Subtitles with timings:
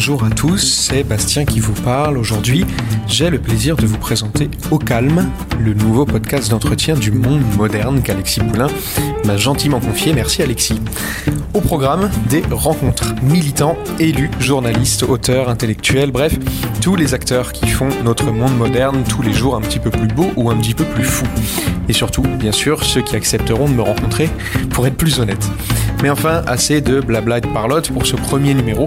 [0.00, 2.16] bonjour à tous, c'est Bastien qui vous parle.
[2.16, 2.64] Aujourd'hui,
[3.06, 5.28] j'ai le plaisir de vous présenter Au Calme,
[5.58, 8.68] le nouveau podcast d'entretien du monde moderne qu'Alexis Poulain
[9.26, 10.14] m'a gentiment confié.
[10.14, 10.80] Merci Alexis.
[11.52, 16.34] Au programme, des rencontres militants, élus, journalistes, auteurs, intellectuels, bref,
[16.80, 20.08] tous les acteurs qui font notre monde moderne tous les jours un petit peu plus
[20.08, 21.26] beau ou un petit peu plus fou.
[21.90, 24.30] Et surtout, bien sûr, ceux qui accepteront de me rencontrer
[24.70, 25.46] pour être plus honnêtes.
[26.02, 28.86] Mais enfin, assez de blabla et de parlotte pour ce premier numéro.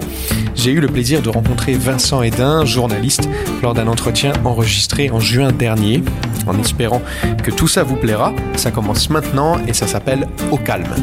[0.56, 3.28] J'ai eu le plaisir de rencontrer Vincent Hédin, journaliste,
[3.62, 6.02] lors d'un entretien enregistré en juin dernier.
[6.46, 7.02] En espérant
[7.42, 10.94] que tout ça vous plaira, ça commence maintenant et ça s'appelle Au calme.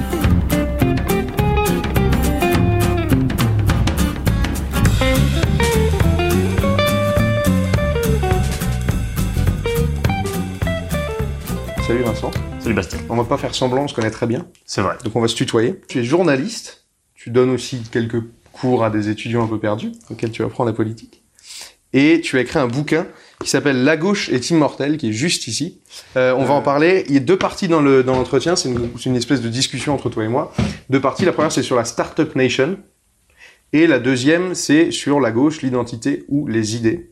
[11.86, 12.32] Salut Vincent.
[12.60, 13.00] Salut Bastien.
[13.08, 14.48] On va pas faire semblant, on se connaît très bien.
[14.66, 14.98] C'est vrai.
[15.04, 15.80] Donc on va se tutoyer.
[15.88, 20.32] Tu es journaliste, tu donnes aussi quelques cours à des étudiants un peu perdus, auxquels
[20.32, 21.24] tu apprends la politique.
[21.94, 23.06] Et tu as écrit un bouquin
[23.42, 25.80] qui s'appelle La gauche est immortelle, qui est juste ici.
[26.16, 27.04] Euh, on va en parler.
[27.08, 28.56] Il y a deux parties dans le dans l'entretien.
[28.56, 30.54] C'est une, c'est une espèce de discussion entre toi et moi.
[30.90, 31.26] Deux parties.
[31.26, 32.78] La première, c'est sur la Startup Nation.
[33.74, 37.12] Et la deuxième, c'est sur la gauche, l'identité ou les idées.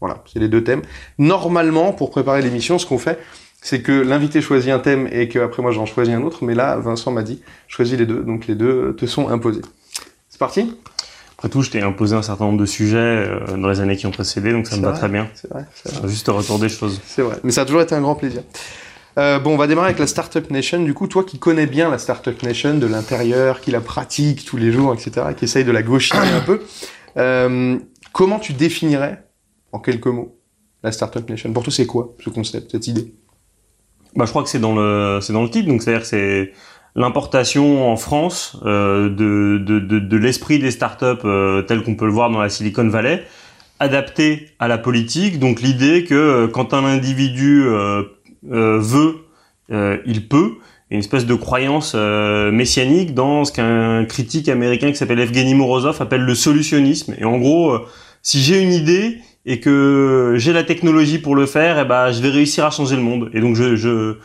[0.00, 0.82] Voilà, c'est les deux thèmes.
[1.18, 3.18] Normalement, pour préparer l'émission, ce qu'on fait,
[3.60, 6.44] c'est que l'invité choisit un thème et que après moi j'en choisis un autre.
[6.44, 8.22] Mais là, Vincent m'a dit, choisis les deux.
[8.22, 9.62] Donc les deux te sont imposés.
[10.38, 10.72] C'est parti?
[11.36, 14.06] Après tout, je t'ai imposé un certain nombre de sujets euh, dans les années qui
[14.06, 15.28] ont précédé, donc ça me va très bien.
[15.34, 15.64] C'est vrai.
[16.04, 17.00] Juste retour des choses.
[17.04, 18.42] C'est vrai, mais ça a toujours été un grand plaisir.
[19.18, 20.80] Euh, bon, on va démarrer avec la Startup Nation.
[20.84, 24.56] Du coup, toi qui connais bien la Startup Nation de l'intérieur, qui la pratique tous
[24.56, 26.62] les jours, etc., qui essaye de la gauchiser un peu,
[27.16, 27.76] euh,
[28.12, 29.24] comment tu définirais,
[29.72, 30.38] en quelques mots,
[30.84, 31.52] la Startup Nation?
[31.52, 33.12] Pour toi, c'est quoi ce concept, cette idée?
[34.14, 36.52] Bah, je crois que c'est dans le c'est dans le titre, donc c'est-à-dire que c'est
[36.94, 42.06] l'importation en France euh, de, de, de, de l'esprit des startups euh, tel qu'on peut
[42.06, 43.24] le voir dans la Silicon Valley,
[43.78, 45.38] adapté à la politique.
[45.38, 48.02] Donc l'idée que euh, quand un individu euh,
[48.50, 49.16] euh, veut,
[49.70, 50.54] euh, il peut.
[50.90, 56.00] Et Une espèce de croyance messianique dans ce qu'un critique américain qui s'appelle Evgeny Morozov
[56.00, 57.14] appelle le solutionnisme.
[57.18, 57.78] Et en gros,
[58.22, 62.22] si j'ai une idée et que j'ai la technologie pour le faire, eh ben, je
[62.22, 63.28] vais réussir à changer le monde.
[63.34, 64.16] Et donc, je, je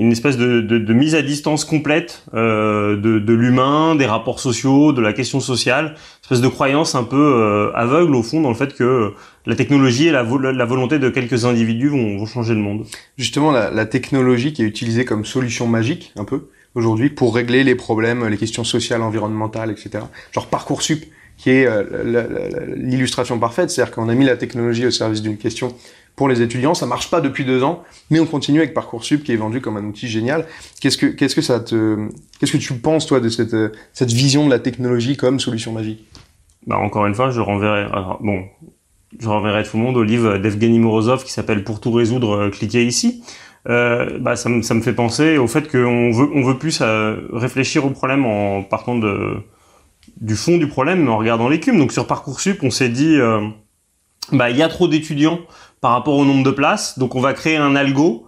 [0.00, 4.40] une espèce de, de, de mise à distance complète euh, de, de l'humain, des rapports
[4.40, 8.40] sociaux, de la question sociale, une espèce de croyance un peu euh, aveugle au fond
[8.40, 9.12] dans le fait que
[9.44, 12.86] la technologie et la, la volonté de quelques individus vont, vont changer le monde.
[13.18, 17.62] Justement, la, la technologie qui est utilisée comme solution magique, un peu, aujourd'hui, pour régler
[17.62, 20.04] les problèmes, les questions sociales, environnementales, etc.
[20.32, 21.04] Genre Parcoursup,
[21.36, 25.74] qui est euh, l'illustration parfaite, c'est-à-dire qu'on a mis la technologie au service d'une question
[26.16, 29.32] pour les étudiants, ça marche pas depuis deux ans, mais on continue avec Parcoursup qui
[29.32, 30.46] est vendu comme un outil génial.
[30.80, 33.56] Qu'est-ce que qu'est-ce que ça te qu'est-ce que tu penses toi de cette
[33.92, 36.04] cette vision de la technologie comme solution magique?
[36.66, 37.86] Bah, encore une fois, je renverrai,
[38.20, 38.44] bon,
[39.18, 42.50] je renverrai tout le monde au livre d'Evgeny Morozov qui s'appelle Pour tout résoudre, euh,
[42.50, 43.22] cliquez ici.
[43.68, 46.80] Euh, bah, ça, me, ça me fait penser au fait qu'on veut, on veut plus
[46.80, 49.36] euh, réfléchir au problème en partant de,
[50.20, 51.78] du fond du problème, mais en regardant l'écume.
[51.78, 53.40] Donc sur Parcoursup, on s'est dit, euh,
[54.32, 55.40] bah, il y a trop d'étudiants
[55.80, 58.26] par rapport au nombre de places, donc on va créer un algo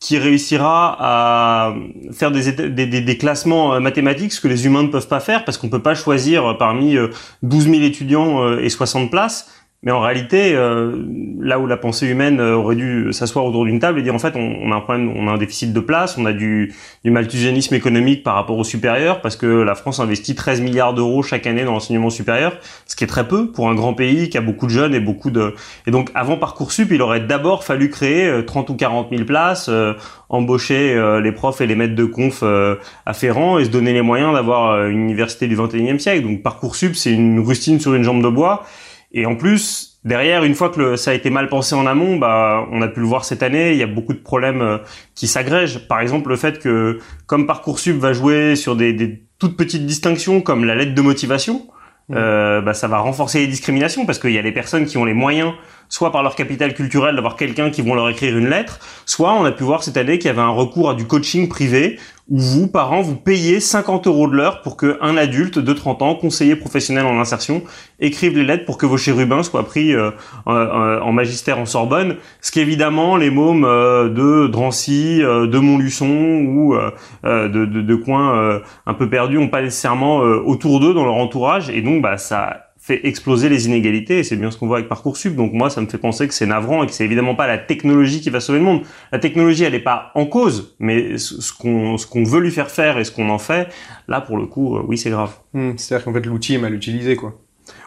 [0.00, 1.74] qui réussira à
[2.12, 5.44] faire des, des, des- classements euh, mathématiques, ce que les humains ne peuvent pas faire,
[5.44, 7.08] parce qu'on peut pas choisir parmi euh,
[7.42, 9.50] 12 000 étudiants euh, et 60 places.
[9.82, 10.94] Mais en réalité, euh,
[11.40, 14.18] là où la pensée humaine euh, aurait dû s'asseoir autour d'une table et dire en
[14.18, 17.10] fait, on, a un problème, on a un déficit de place, on a du, du
[17.10, 21.46] malthusianisme économique par rapport au supérieur, parce que la France investit 13 milliards d'euros chaque
[21.46, 24.42] année dans l'enseignement supérieur, ce qui est très peu pour un grand pays qui a
[24.42, 25.54] beaucoup de jeunes et beaucoup de.
[25.86, 29.70] Et donc, avant parcoursup, il aurait d'abord fallu créer euh, 30 ou 40 000 places,
[29.70, 29.94] euh,
[30.30, 34.00] embaucher euh, les profs et les maîtres de conf euh, afférents et se donner les
[34.00, 36.22] moyens d'avoir euh, une université du 21e siècle.
[36.22, 38.64] Donc, parcoursup, c'est une rustine sur une jambe de bois.
[39.12, 42.16] Et en plus, derrière, une fois que le- ça a été mal pensé en amont,
[42.16, 44.78] bah, on a pu le voir cette année, il y a beaucoup de problèmes euh,
[45.14, 45.86] qui s'agrègent.
[45.88, 50.40] Par exemple, le fait que, comme Parcoursup va jouer sur des, des toutes petites distinctions
[50.42, 51.66] comme la lettre de motivation,
[52.12, 55.04] euh, bah, ça va renforcer les discriminations parce qu'il y a des personnes qui ont
[55.04, 55.52] les moyens,
[55.88, 59.44] soit par leur capital culturel, d'avoir quelqu'un qui vont leur écrire une lettre, soit on
[59.44, 61.98] a pu voir cette année qu'il y avait un recours à du coaching privé
[62.30, 66.14] où vous, parents, vous payez 50 euros de l'heure pour qu'un adulte de 30 ans,
[66.14, 67.62] conseiller professionnel en insertion,
[67.98, 70.10] écrive les lettres pour que vos chérubins soient pris euh,
[70.46, 75.46] en, en- en magistère en Sorbonne, ce qui évidemment les mômes euh, de Drancy, euh,
[75.48, 76.06] de Montluçon
[76.46, 76.90] ou euh,
[77.24, 81.04] euh, de, de, coins euh, un peu perdus ont pas nécessairement euh, autour d'eux dans
[81.04, 81.68] leur entourage.
[81.70, 84.88] Et donc bah ça fait exploser les inégalités et c'est bien ce qu'on voit avec
[84.88, 85.36] Parcoursup.
[85.36, 87.58] Donc moi, ça me fait penser que c'est navrant et que c'est évidemment pas la
[87.58, 88.82] technologie qui va sauver le monde.
[89.12, 92.70] La technologie, elle n'est pas en cause, mais ce qu'on ce qu'on veut lui faire
[92.70, 93.68] faire et ce qu'on en fait,
[94.08, 95.32] là pour le coup, euh, oui, c'est grave.
[95.52, 97.38] Hmm, C'est-à-dire qu'en fait l'outil est mal utilisé quoi.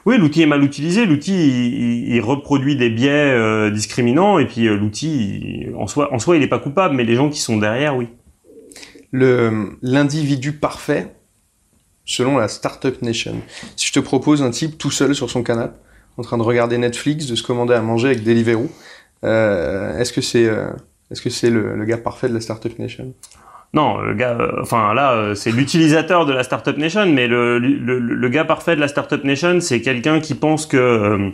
[0.06, 1.06] Oui, l'outil est mal utilisé.
[1.06, 6.38] L'outil, il, reproduit des biais euh, discriminants, et puis euh, l'outil, en soi, en soi,
[6.38, 8.08] il n'est pas coupable, mais les gens qui sont derrière, oui.
[9.12, 11.14] Le l'individu parfait,
[12.06, 13.36] selon la Startup Nation.
[13.76, 15.76] Si je te propose un type tout seul sur son canapé,
[16.18, 18.70] en train de regarder Netflix, de se commander à manger avec Deliveroo,
[19.24, 20.50] euh, est-ce que c'est
[21.14, 23.14] est-ce que le, gars parfait de la Startup Nation?
[23.74, 27.60] Non, le gars, euh, enfin là, euh, c'est l'utilisateur de la Startup Nation, mais le,
[27.60, 31.30] le, le, gars parfait de la Startup Nation, c'est quelqu'un qui pense que euh,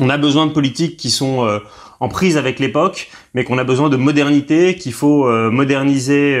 [0.00, 1.60] on a besoin de politiques qui sont
[2.00, 6.40] en prise avec l'époque, mais qu'on a besoin de modernité, qu'il faut moderniser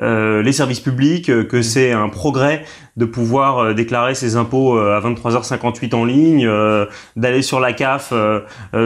[0.00, 2.64] les services publics, que c'est un progrès
[2.96, 6.50] de pouvoir déclarer ses impôts à 23h58 en ligne,
[7.16, 8.12] d'aller sur la CAF,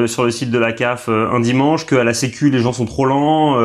[0.07, 3.05] sur le site de la CAF un dimanche, qu'à la Sécu les gens sont trop
[3.05, 3.59] lents,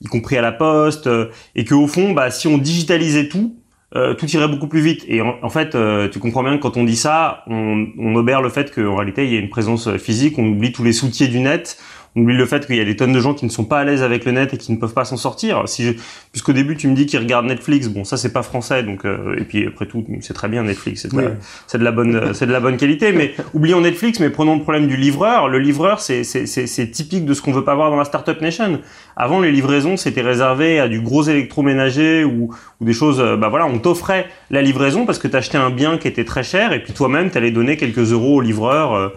[0.00, 1.08] y compris à la Poste,
[1.54, 3.56] et que au fond, bah, si on digitalisait tout,
[3.96, 5.04] euh, tout irait beaucoup plus vite.
[5.08, 8.42] Et en, fait, euh, tu comprends bien que quand on dit ça, on, on obère
[8.42, 11.28] le fait qu'en réalité, il y a une présence physique, on oublie tous les soutiers
[11.28, 11.78] du net,
[12.16, 13.78] on oublie le fait qu'il y a des tonnes de gens qui ne sont pas
[13.78, 15.68] à l'aise avec le net et qui ne peuvent pas s'en sortir.
[15.68, 15.96] Si
[16.32, 19.36] puisqu'au début tu me dis qu'ils regardent Netflix, bon ça c'est pas français donc euh,
[19.38, 22.60] et puis après tout c'est très bien Netflix, c'est de, la bonne c'est de la
[22.60, 23.12] bonne qualité.
[23.12, 25.48] Mais oublions Netflix, mais prenons le problème du livreur.
[25.48, 28.80] Le livreur c'est c'est typique de ce qu'on veut pas voir dans la startup nation.
[29.14, 33.20] Avant les livraisons c'était réservé à du gros électroménager ou ou des choses.
[33.20, 36.42] Euh, bah voilà on t'offrait la livraison parce que t'achetais un bien qui était très
[36.42, 38.94] cher et puis toi-même t'allais donner quelques euros au livreur.
[38.94, 39.08] Euh,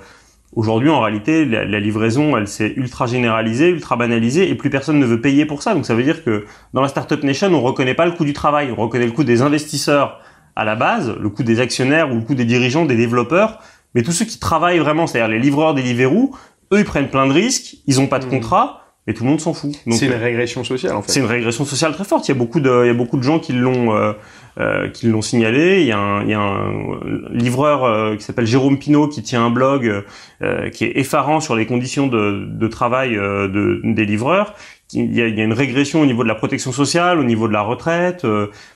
[0.56, 5.06] Aujourd'hui, en réalité, la, livraison, elle s'est ultra généralisée, ultra banalisée, et plus personne ne
[5.06, 5.76] veut payer pour ça.
[5.76, 8.34] Donc ça veut dire que dans la startup nation, on reconnaît pas le coût du
[8.34, 10.20] travail, on reconnaît le coût des investisseurs
[10.56, 13.60] à la base, le coût des actionnaires ou le coût des dirigeants, des développeurs,
[13.94, 16.36] mais tous ceux qui travaillent vraiment, c'est-à-dire les livreurs des Deliveroo,
[16.74, 18.30] eux, ils prennent plein de risques, ils ont pas de mmh.
[18.30, 19.76] contrat, et tout le monde s'en fout.
[19.90, 21.12] C'est une régression sociale en fait.
[21.12, 22.28] C'est une régression sociale très forte.
[22.28, 24.14] Il y a beaucoup de, il y a beaucoup de gens qui l'ont, euh,
[24.60, 25.82] euh, qui l'ont signalé.
[25.82, 27.00] Il y a un, il y a un
[27.32, 30.04] livreur euh, qui s'appelle Jérôme Pinault qui tient un blog
[30.42, 34.56] euh, qui est effarant sur les conditions de, de travail de, des livreurs.
[34.92, 37.24] Il y, a, il y, a, une régression au niveau de la protection sociale, au
[37.24, 38.26] niveau de la retraite,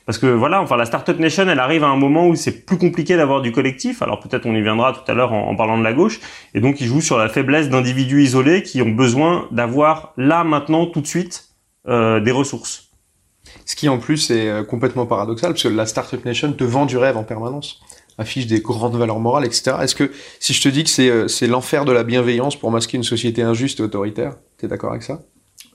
[0.05, 2.77] parce que voilà, enfin la startup nation, elle arrive à un moment où c'est plus
[2.77, 4.03] compliqué d'avoir du collectif.
[4.03, 6.19] Alors peut-être on y viendra tout à l'heure en, en, parlant de la gauche,
[6.53, 10.85] et donc ils jouent sur la faiblesse d'individus isolés qui ont besoin d'avoir là maintenant
[10.85, 11.49] tout de suite
[11.87, 12.92] des ressources.
[13.65, 16.85] Ce qui en plus est euh, complètement paradoxal, parce que la Startup Nation te vend
[16.85, 17.81] du rêve en permanence,
[18.17, 19.77] affiche des grandes valeurs morales, etc.
[19.81, 22.71] Est-ce que si je te dis que c'est euh, c'est l'enfer de la bienveillance pour
[22.71, 25.21] masquer une société injuste et autoritaire, t'es d'accord avec ça?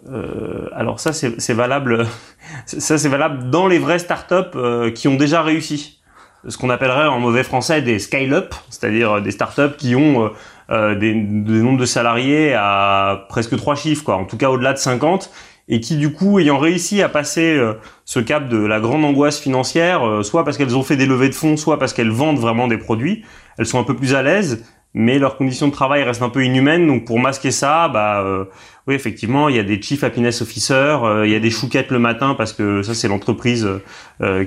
[0.09, 2.07] Euh, alors ça c'est valable,
[2.67, 6.01] ça c'est valable dans les vraies startups euh, qui ont déjà réussi.
[6.47, 10.31] Ce qu'on appellerait en mauvais français des scale-up, c'est-à-dire des startups qui ont
[10.71, 14.17] euh, des, des nombres de salariés à presque trois chiffres, quoi.
[14.17, 15.31] En tout cas au-delà de 50
[15.69, 17.75] et qui du coup, ayant réussi à passer euh,
[18.05, 21.29] ce cap de la grande angoisse financière, euh, soit parce qu'elles ont fait des levées
[21.29, 23.25] de fonds, soit parce qu'elles vendent vraiment des produits,
[23.59, 26.44] elles sont un peu plus à l'aise, mais leurs conditions de travail restent un peu
[26.44, 26.87] inhumaines.
[26.87, 28.47] Donc pour masquer ça, bah euh,
[28.87, 31.99] oui effectivement, il y a des chief happiness officers, il y a des chouquettes le
[31.99, 33.69] matin parce que ça c'est l'entreprise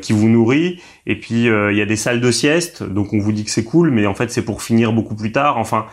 [0.02, 3.32] qui vous nourrit, et puis il y a des salles de sieste, donc on vous
[3.32, 5.60] dit que c'est cool, mais en fait c'est pour finir beaucoup plus tard.
[5.60, 5.86] Enfin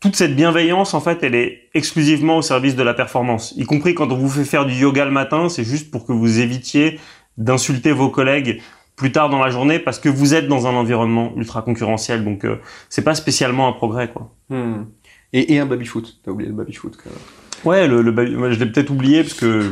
[0.00, 3.54] toute cette bienveillance, en fait, elle est exclusivement au service de la performance.
[3.56, 6.12] Y compris quand on vous fait faire du yoga le matin, c'est juste pour que
[6.12, 6.98] vous évitiez
[7.36, 8.60] d'insulter vos collègues
[8.96, 12.24] plus tard dans la journée parce que vous êtes dans un environnement ultra concurrentiel.
[12.24, 12.56] Donc, euh,
[12.88, 14.32] c'est pas spécialement un progrès, quoi.
[14.50, 14.84] Hmm.
[15.32, 16.20] Et, un baby-foot.
[16.24, 17.18] T'as oublié le baby-foot, quand même.
[17.64, 19.70] Ouais, le, le je l'ai peut-être oublié parce que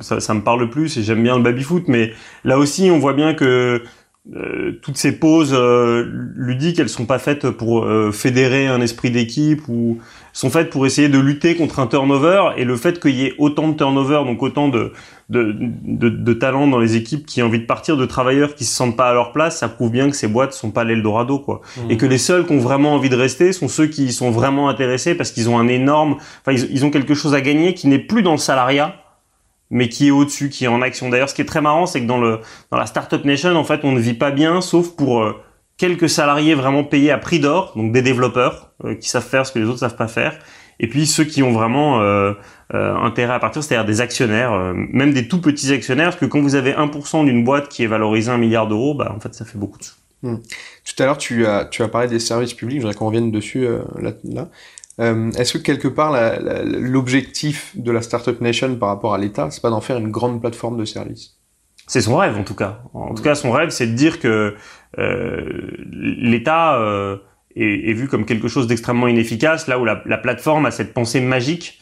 [0.00, 3.12] ça, ça me parle plus et j'aime bien le baby-foot, mais là aussi, on voit
[3.12, 3.82] bien que
[4.32, 9.10] euh, toutes ces pauses euh, ludiques, elles sont pas faites pour euh, fédérer un esprit
[9.10, 9.98] d'équipe ou
[10.32, 13.34] sont faites pour essayer de lutter contre un turnover et le fait qu'il y ait
[13.36, 14.94] autant de turnover, donc autant de,
[15.28, 18.64] de, de, de talents dans les équipes qui ont envie de partir, de travailleurs qui
[18.64, 21.38] se sentent pas à leur place, ça prouve bien que ces boîtes sont pas l'Eldorado,
[21.38, 21.60] quoi.
[21.76, 21.90] Mmh.
[21.90, 24.70] Et que les seuls qui ont vraiment envie de rester sont ceux qui sont vraiment
[24.70, 27.88] intéressés parce qu'ils ont un énorme, enfin, ils, ils ont quelque chose à gagner qui
[27.88, 29.03] n'est plus dans le salariat,
[29.70, 31.08] mais qui est au-dessus, qui est en action.
[31.08, 32.40] D'ailleurs, ce qui est très marrant, c'est que dans le
[32.70, 35.32] dans la startup nation, en fait, on ne vit pas bien, sauf pour euh,
[35.76, 39.52] quelques salariés vraiment payés à prix d'or, donc des développeurs euh, qui savent faire ce
[39.52, 40.38] que les autres savent pas faire,
[40.80, 42.34] et puis ceux qui ont vraiment euh,
[42.72, 46.56] intérêt à partir, c'est-à-dire des actionnaires, même des tout petits actionnaires, parce que quand vous
[46.56, 49.58] avez 1% d'une boîte qui est valorisée un milliard d'euros, bah en fait, ça fait
[49.58, 49.94] beaucoup de sous.
[50.22, 50.38] Hmm.
[50.84, 53.30] Tout à l'heure, tu as, tu as parlé des services publics, je voudrais qu'on revienne
[53.30, 53.68] dessus
[54.00, 54.12] là.
[54.24, 54.48] là.
[55.00, 56.14] Euh, Est-ce que quelque part
[56.64, 60.40] l'objectif de la Startup Nation par rapport à l'État, c'est pas d'en faire une grande
[60.40, 61.36] plateforme de services
[61.86, 62.82] C'est son rêve en tout cas.
[62.92, 64.54] En tout cas, son rêve, c'est de dire que
[64.98, 67.16] euh, l'État euh,
[67.56, 71.20] est, vu comme quelque chose d'extrêmement inefficace, là où la, la, plateforme a cette pensée
[71.20, 71.80] magique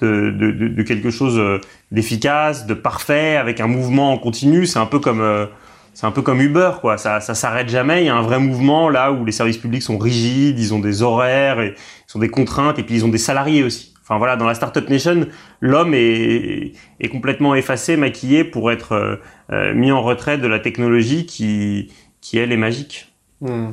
[0.00, 4.66] de, de, quelque chose d'efficace, de parfait, avec un mouvement en continu.
[4.66, 5.48] C'est un peu comme
[5.94, 6.98] c'est un peu comme Uber, quoi.
[6.98, 8.02] Ça, ça s'arrête jamais.
[8.02, 10.80] Il y a un vrai mouvement là où les services publics sont rigides, ils ont
[10.80, 11.74] des horaires, et,
[12.08, 13.94] ils ont des contraintes, et puis ils ont des salariés aussi.
[14.02, 15.26] Enfin voilà, dans la startup nation,
[15.60, 16.74] l'homme est,
[17.10, 19.16] complètement effacé, maquillé pour être euh,
[19.50, 23.14] euh, mis en retrait de la technologie qui, qui elle est magique.
[23.40, 23.70] Hmm.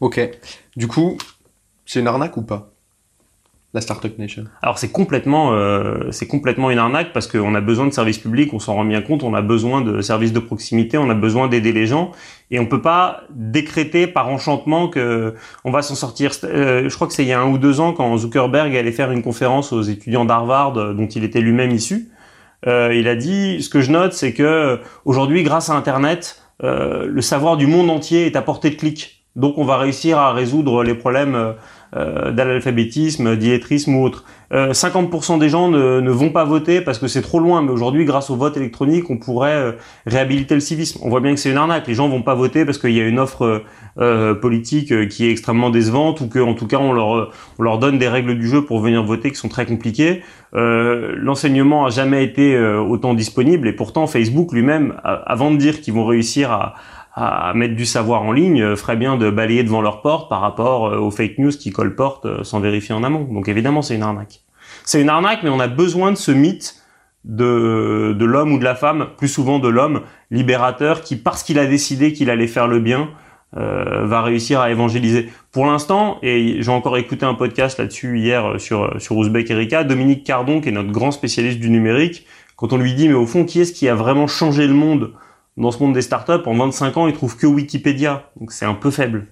[0.00, 0.20] Ok.
[0.76, 1.16] Du coup,
[1.86, 2.75] c'est une arnaque ou pas?
[3.80, 8.18] Startup Nation Alors c'est complètement, euh, complètement une arnaque parce qu'on a besoin de services
[8.18, 11.14] publics, on s'en rend bien compte, on a besoin de services de proximité, on a
[11.14, 12.12] besoin d'aider les gens
[12.50, 16.32] et on peut pas décréter par enchantement que on va s'en sortir.
[16.44, 18.92] Euh, je crois que c'est il y a un ou deux ans quand Zuckerberg allait
[18.92, 22.08] faire une conférence aux étudiants d'Harvard euh, dont il était lui-même issu.
[22.66, 27.56] Il a dit ce que je note, c'est que aujourd'hui, grâce à Internet, le savoir
[27.56, 29.24] du monde entier est à portée de clic.
[29.36, 31.54] Donc on va réussir à résoudre les problèmes
[31.94, 34.24] euh, d'analphabétisme, d'illettrisme ou autre.
[34.52, 37.72] 50% euh, des gens ne, ne, vont pas voter parce que c'est trop loin, mais
[37.72, 39.72] aujourd'hui, grâce au vote électronique, on pourrait euh,
[40.06, 41.00] réhabiliter le civisme.
[41.02, 41.86] On voit bien que c'est une arnaque.
[41.88, 43.64] Les gens vont pas voter parce qu'il y a une offre
[43.98, 47.98] euh, politique qui est extrêmement décevante ou qu'en tout cas on leur on leur donne
[47.98, 50.22] des règles du jeu pour venir voter qui sont très compliquées.
[50.54, 55.94] Euh, L'enseignement a jamais été autant disponible et pourtant Facebook lui-même, avant de dire qu'ils
[55.94, 56.74] vont réussir à,
[57.54, 60.86] mettre du savoir en ligne euh, ferait bien de balayer devant leur porte par rapport
[60.86, 63.24] euh, aux fake news qui colportent euh, sans vérifier en amont.
[63.24, 64.42] Donc évidemment, c'est une arnaque.
[64.84, 66.74] C'est une arnaque, mais on a besoin de ce mythe
[67.24, 71.58] de, de l'homme ou de la femme, plus souvent de l'homme libérateur, qui parce qu'il
[71.58, 73.08] a décidé qu'il allait faire le bien,
[73.56, 75.30] euh, va réussir à évangéliser.
[75.52, 80.24] Pour l'instant, et j'ai encore écouté un podcast là-dessus hier sur sur Ouzbek Erika, Dominique
[80.24, 83.44] Cardon, qui est notre grand spécialiste du numérique, quand on lui dit mais au fond
[83.44, 85.12] qui est-ce qui a vraiment changé le monde
[85.56, 88.30] dans ce monde des startups, en 25 ans, ils trouvent que Wikipédia.
[88.38, 89.26] Donc c'est un peu faible.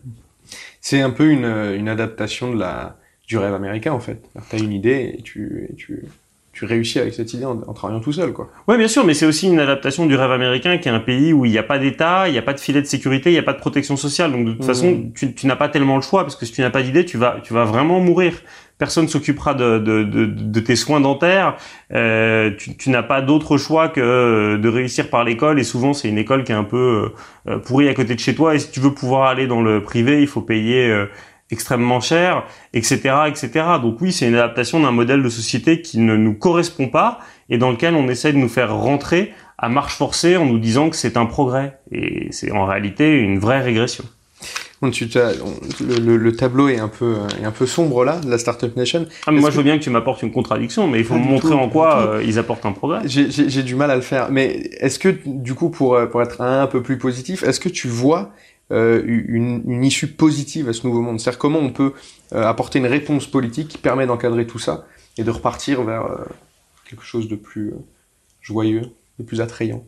[0.80, 4.22] C'est un peu une, une adaptation de la, du rêve américain, en fait.
[4.50, 6.04] Tu as une idée et tu, et tu,
[6.52, 8.50] tu réussis avec cette idée en, travaillant tout seul, quoi.
[8.68, 11.32] Ouais, bien sûr, mais c'est aussi une adaptation du rêve américain, qui est un pays
[11.32, 13.32] où il n'y a pas d'État, il n'y a pas de filet de sécurité, il
[13.32, 14.32] n'y a pas de protection sociale.
[14.32, 14.66] Donc de toute mmh.
[14.66, 17.04] façon, tu, tu n'as pas tellement le choix, parce que si tu n'as pas d'idée,
[17.04, 18.34] tu vas, tu vas vraiment mourir
[18.78, 21.56] personne s'occupera de, de, de, de, tes soins dentaires.
[21.92, 25.60] Euh, tu, tu n'as pas d'autre choix que de réussir par l'école.
[25.60, 27.12] Et souvent, c'est une école qui est un peu
[27.48, 28.54] euh, pourrie à côté de chez toi.
[28.54, 31.06] Et si tu veux pouvoir aller dans le privé, il faut payer euh,
[31.50, 33.50] extrêmement cher, etc., etc.
[33.80, 37.58] Donc oui, c'est une adaptation d'un modèle de société qui ne nous correspond pas et
[37.58, 40.96] dans lequel on essaie de nous faire rentrer à marche forcée en nous disant que
[40.96, 41.78] c'est un progrès.
[41.92, 44.04] Et c'est en réalité une vraie régression
[44.86, 49.06] le, tableau est un peu est un peu sombre là, la Startup Nation.
[49.26, 51.54] Ah, moi, je veux bien que tu m'apportes une contradiction, mais il faut me montrer
[51.54, 53.02] en quoi euh, ils apportent un progrès.
[53.06, 56.66] J'ai du mal à le faire, mais est-ce que du coup, pour pour être un
[56.66, 58.32] peu plus positif, est-ce que tu vois
[58.72, 61.20] euh, une, issue positive à ce nouveau monde?
[61.20, 61.92] C'est-à-dire comment on peut
[62.32, 64.86] euh, apporter une réponse politique qui permet d'encadrer tout ça
[65.18, 66.08] et de repartir vers
[66.88, 67.72] quelque chose de plus
[68.40, 68.82] joyeux,
[69.18, 69.84] de plus attrayant?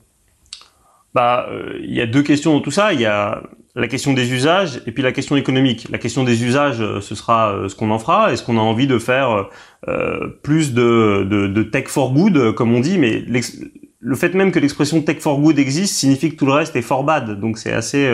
[1.14, 1.48] Bah,
[1.80, 2.92] il y a deux questions dans tout ça.
[2.92, 3.42] Il y a
[3.76, 5.86] la question des usages et puis la question économique.
[5.90, 8.32] La question des usages, euh, ce sera euh, ce qu'on en fera.
[8.32, 9.48] Est-ce qu'on a envie de faire
[9.86, 13.22] euh, plus de, de, de, tech for good, comme on dit, mais
[14.00, 16.82] le fait même que l'expression tech for good existe signifie que tout le reste est
[16.82, 17.38] for bad.
[17.38, 18.10] Donc c'est assez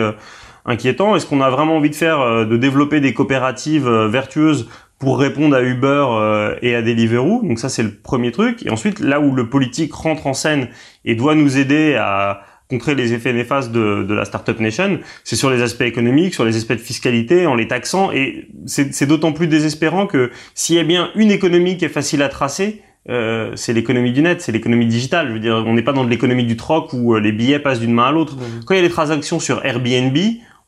[0.65, 1.15] inquiétant.
[1.15, 4.67] Est-ce qu'on a vraiment envie de faire, de développer des coopératives vertueuses
[4.99, 7.41] pour répondre à Uber et à Deliveroo?
[7.43, 8.65] Donc ça c'est le premier truc.
[8.65, 10.67] Et ensuite là où le politique rentre en scène
[11.05, 12.41] et doit nous aider à
[12.73, 16.45] contrer les effets néfastes de, de la startup nation, c'est sur les aspects économiques, sur
[16.45, 18.11] les aspects de fiscalité, en les taxant.
[18.11, 22.21] Et c'est d'autant plus désespérant que s'il y a bien une économie qui est facile
[22.23, 25.27] à tracer, euh, c'est l'économie du net, c'est l'économie digitale.
[25.27, 27.59] Je veux dire, on n'est pas dans de l'économie du troc où euh, les billets
[27.59, 28.37] passent d'une main à l'autre.
[28.65, 30.17] Quand il y a des transactions sur Airbnb,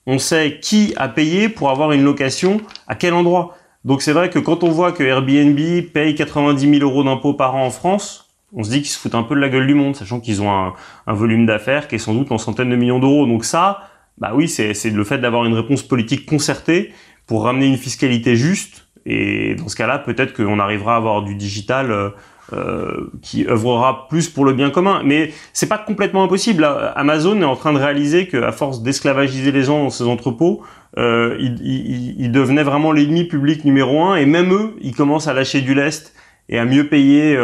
[0.05, 3.57] on sait qui a payé pour avoir une location à quel endroit.
[3.85, 5.59] Donc c'est vrai que quand on voit que Airbnb
[5.93, 8.24] paye 90 000 euros d'impôts par an en France,
[8.55, 10.41] on se dit qu'ils se foutent un peu de la gueule du monde, sachant qu'ils
[10.41, 10.73] ont un,
[11.13, 13.27] volume d'affaires qui est sans doute en centaines de millions d'euros.
[13.27, 13.81] Donc ça,
[14.17, 16.93] bah oui, c'est le fait d'avoir une réponse politique concertée
[17.27, 18.87] pour ramener une fiscalité juste.
[19.05, 22.09] Et dans ce cas-là, peut-être qu'on arrivera à avoir du digital euh,
[22.53, 25.01] euh, qui œuvrera plus pour le bien commun.
[25.03, 26.65] Mais c'est pas complètement impossible.
[26.95, 30.63] Amazon est en train de réaliser qu'à force d'esclavagiser les gens dans ses entrepôts,
[30.97, 34.15] euh, ils, devenaient vraiment l'ennemi public numéro un.
[34.15, 36.15] Et même eux, ils commencent à lâcher du lest
[36.47, 37.37] et à mieux payer.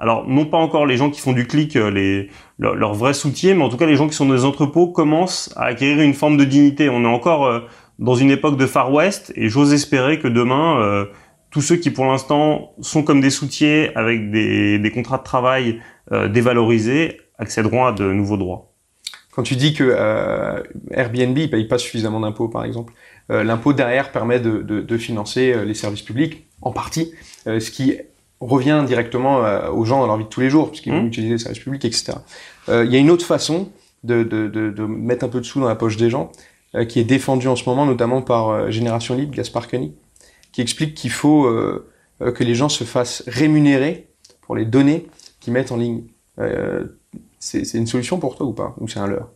[0.00, 3.14] Euh, alors non pas encore les gens qui font du clic, euh, les, leurs vrais
[3.14, 6.00] soutiens, mais en tout cas les gens qui sont dans les entrepôts commencent à acquérir
[6.00, 6.88] une forme de dignité.
[6.88, 7.60] On est encore euh,
[7.98, 11.06] dans une époque de Far West et j'ose espérer que demain, euh,
[11.50, 15.80] tous ceux qui pour l'instant sont comme des soutiers avec des, des contrats de travail
[16.28, 18.72] dévalorisés accéderont à de nouveaux droits.
[19.32, 20.62] Quand tu dis que
[20.92, 22.92] Airbnb ne paye pas suffisamment d'impôts par exemple,
[23.28, 27.12] l'impôt derrière permet de, de, de, financer les services publics en partie,
[27.46, 27.96] ce qui
[28.40, 31.06] revient directement euh, aux gens dans leur vie de tous les jours, puisqu'ils vont mmh.
[31.06, 32.12] utiliser les services publics, etc.
[32.68, 33.70] Euh, il y a une autre façon
[34.04, 36.30] de, de, de, mettre un peu de sous dans la poche des gens,
[36.74, 39.92] euh, qui est défendu en ce moment notamment par Génération Libre, Gaspard Koenig,
[40.52, 41.50] qui explique qu'il faut
[42.18, 44.08] que les gens se fassent rémunérer
[44.40, 45.06] pour les données
[45.40, 46.04] qu'ils mettent en ligne.
[47.38, 48.74] c'est une solution pour toi ou pas?
[48.80, 49.28] Ou c'est un leurre?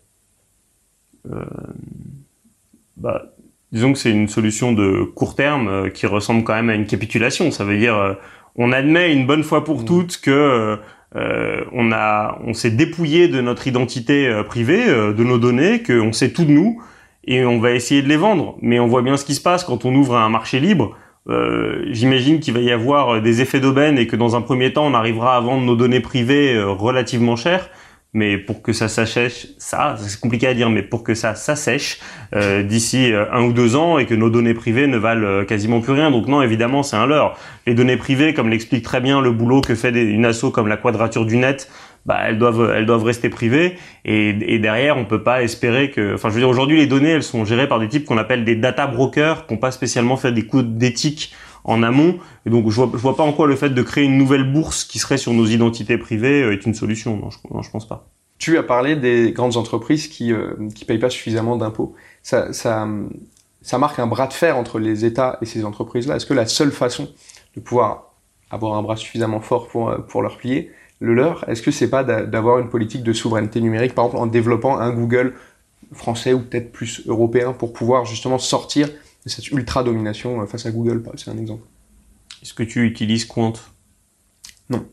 [2.96, 3.34] Bah,
[3.72, 7.50] Disons que c'est une solution de court terme qui ressemble quand même à une capitulation.
[7.50, 8.16] Ça veut dire
[8.56, 9.84] on admet une bonne fois pour mmh.
[9.84, 10.78] toutes que
[11.16, 15.82] euh, on a, on s'est dépouillé de notre identité euh, privée, euh, de nos données,
[15.82, 16.80] qu'on sait tout de nous,
[17.24, 18.56] et on va essayer de les vendre.
[18.62, 20.96] Mais on voit bien ce qui se passe quand on ouvre un marché libre.
[21.92, 24.94] J'imagine qu'il va y avoir des effets d'aubaine et que dans un premier temps, on
[24.94, 27.70] arrivera à vendre nos données privées relativement chères
[28.12, 32.00] mais pour que ça s'assèche, ça, c'est compliqué à dire, mais pour que ça s'assèche
[32.34, 35.44] euh, d'ici euh, un ou deux ans et que nos données privées ne valent euh,
[35.44, 36.10] quasiment plus rien.
[36.10, 37.38] Donc non, évidemment, c'est un leurre.
[37.66, 40.76] Les données privées, comme l'explique très bien le boulot que fait une asso comme la
[40.76, 41.70] Quadrature du Net,
[42.04, 43.76] bah, elles doivent, elles doivent rester privées.
[44.04, 47.10] Et, et derrière, on peut pas espérer que, enfin, je veux dire, aujourd'hui, les données,
[47.10, 50.16] elles sont gérées par des types qu'on appelle des data brokers, qui n'ont pas spécialement
[50.16, 51.32] fait des codes d'éthique
[51.64, 52.18] en amont.
[52.46, 54.84] Et donc, je vois, vois pas en quoi le fait de créer une nouvelle bourse
[54.84, 57.16] qui serait sur nos identités privées euh, est une solution.
[57.16, 58.08] Non, je, non, je pense pas.
[58.38, 61.94] Tu as parlé des grandes entreprises qui euh, qui payent pas suffisamment d'impôts.
[62.22, 62.88] Ça, ça,
[63.62, 66.16] ça marque un bras de fer entre les États et ces entreprises-là.
[66.16, 67.08] Est-ce que la seule façon
[67.54, 68.14] de pouvoir
[68.50, 71.88] avoir un bras suffisamment fort pour, euh, pour leur plier, le leur, est-ce que c'est
[71.88, 75.34] pas d'avoir une politique de souveraineté numérique, par exemple en développant un Google
[75.92, 78.90] français ou peut-être plus européen pour pouvoir justement sortir
[79.26, 81.64] cette ultra domination euh, face à Google, c'est un exemple.
[82.42, 83.52] Est-ce que tu utilises Quant?
[84.70, 84.86] Non.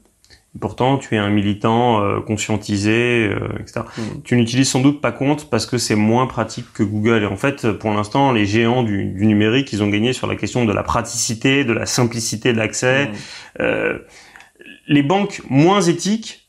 [0.59, 3.81] Pourtant, tu es un militant euh, conscientisé, euh, etc.
[3.97, 4.01] Mm.
[4.23, 7.23] Tu n'utilises sans doute pas Compte parce que c'est moins pratique que Google.
[7.23, 10.65] Et en fait, pour l'instant, les géants du, numérique, ils ont gagné sur la question
[10.65, 13.11] de la praticité, de la simplicité de l'accès.
[13.59, 13.63] Mm.
[14.87, 16.46] les banques moins éthiques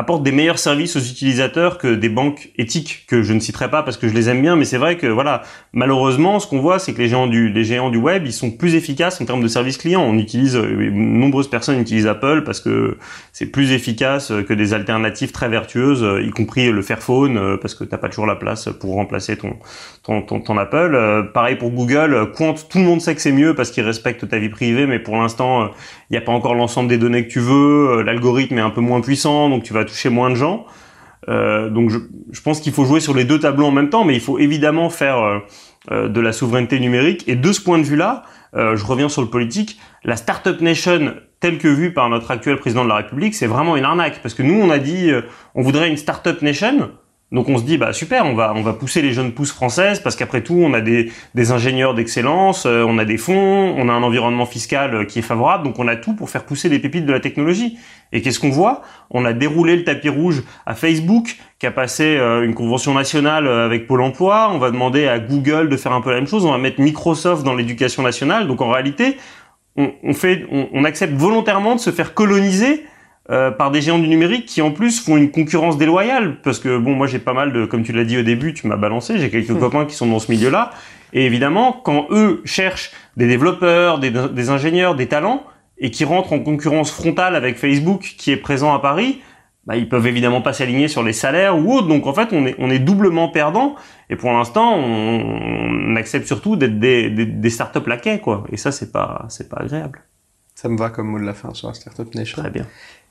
[0.00, 3.82] apportent des meilleurs services aux utilisateurs que des banques éthiques que je ne citerai pas
[3.82, 5.42] parce que je les aime bien mais c'est vrai que voilà
[5.74, 8.50] malheureusement ce qu'on voit c'est que les géants du les géants du web ils sont
[8.50, 12.60] plus efficaces en termes de service client on utilise euh, nombreuses personnes utilisent Apple parce
[12.60, 12.96] que
[13.34, 17.74] c'est plus efficace que des alternatives très vertueuses euh, y compris le Fairphone euh, parce
[17.74, 19.56] que t'as pas toujours la place pour remplacer ton
[20.02, 21.28] ton, ton, ton Apple.
[21.34, 24.38] Pareil pour Google Quant tout le monde sait que c'est mieux parce qu'ils respectent ta
[24.38, 25.66] vie privée mais pour l'instant
[26.08, 28.80] il n'y a pas encore l'ensemble des données que tu veux l'algorithme est un peu
[28.80, 30.66] moins puissant donc tu vas toucher moins de gens.
[31.28, 34.14] Euh, donc je, pense qu'il faut jouer sur les deux tableaux en même temps, mais
[34.14, 35.38] il faut évidemment faire euh,
[35.90, 37.24] euh, de la souveraineté numérique.
[37.26, 41.58] Et de ce point de vue-là, je reviens sur le politique, la Startup Nation telle
[41.58, 44.20] que vue par notre actuel président de la République, c'est vraiment une arnaque.
[44.22, 45.12] Parce que nous, on a dit,
[45.54, 46.90] on voudrait une Startup Nation,
[47.32, 50.00] donc on se dit bah super, on va on va pousser les jeunes pousses françaises
[50.00, 53.88] parce qu'après tout on a des des ingénieurs d'excellence, euh, on a des fonds, on
[53.88, 56.68] a un environnement fiscal euh, qui est favorable, donc on a tout pour faire pousser
[56.68, 57.78] des pépites de la technologie.
[58.12, 58.82] Et qu'est-ce qu'on voit?
[59.10, 63.46] On a déroulé le tapis rouge à Facebook qui a passé euh, une convention nationale
[63.46, 66.44] avec Pôle Emploi, on va demander à Google de faire un peu la même chose,
[66.44, 68.48] on va mettre Microsoft dans l'éducation nationale.
[68.48, 69.18] Donc en réalité,
[69.76, 72.84] on, on fait on, on accepte volontairement de se faire coloniser
[73.30, 76.78] euh, par des géants du numérique qui en plus font une concurrence déloyale parce que
[76.78, 79.18] bon moi j'ai pas mal de comme tu l'as dit au début tu m'as balancé
[79.18, 79.60] j'ai quelques hmm.
[79.60, 80.72] copains qui sont dans ce milieu là
[81.12, 85.44] et évidemment quand eux cherchent des développeurs des, des, ingénieurs des talents
[85.78, 89.20] et qui rentrent en concurrence frontale avec Facebook qui est présent à Paris
[89.64, 92.46] bah, ils peuvent évidemment pas s'aligner sur les salaires ou autres donc en fait on
[92.46, 93.76] est on est doublement perdant
[94.08, 98.72] et pour l'instant on, accepte surtout d'être des, des, des startups laquais quoi et ça
[98.72, 100.02] c'est pas c'est pas agréable
[100.60, 102.42] ça me va comme mot de la fin sur la Startup Nation.
[102.42, 102.66] Très bien.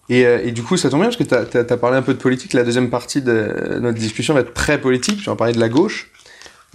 [0.10, 2.14] Et, euh, et, du coup, ça tombe bien parce que tu as, parlé un peu
[2.14, 2.54] de politique.
[2.54, 5.22] La deuxième partie de notre discussion va être très politique.
[5.22, 6.12] Je vais parler de la gauche.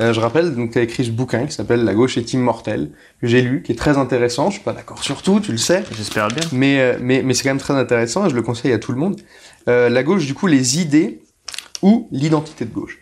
[0.01, 2.91] Euh, je rappelle, donc tu as écrit ce bouquin qui s'appelle La gauche est immortelle,
[3.21, 4.51] que j'ai lu, qui est très intéressant.
[4.51, 5.85] Je suis pas d'accord sur tout, tu le sais.
[5.97, 6.45] J'espère bien.
[6.53, 8.93] Mais, euh, mais, mais c'est quand même très intéressant et je le conseille à tout
[8.93, 9.21] le monde.
[9.69, 11.23] Euh, la gauche, du coup, les idées
[11.83, 12.99] ou l'identité de gauche.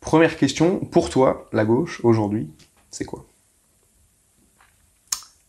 [0.00, 2.50] Première question, pour toi, la gauche, aujourd'hui,
[2.90, 3.26] c'est quoi?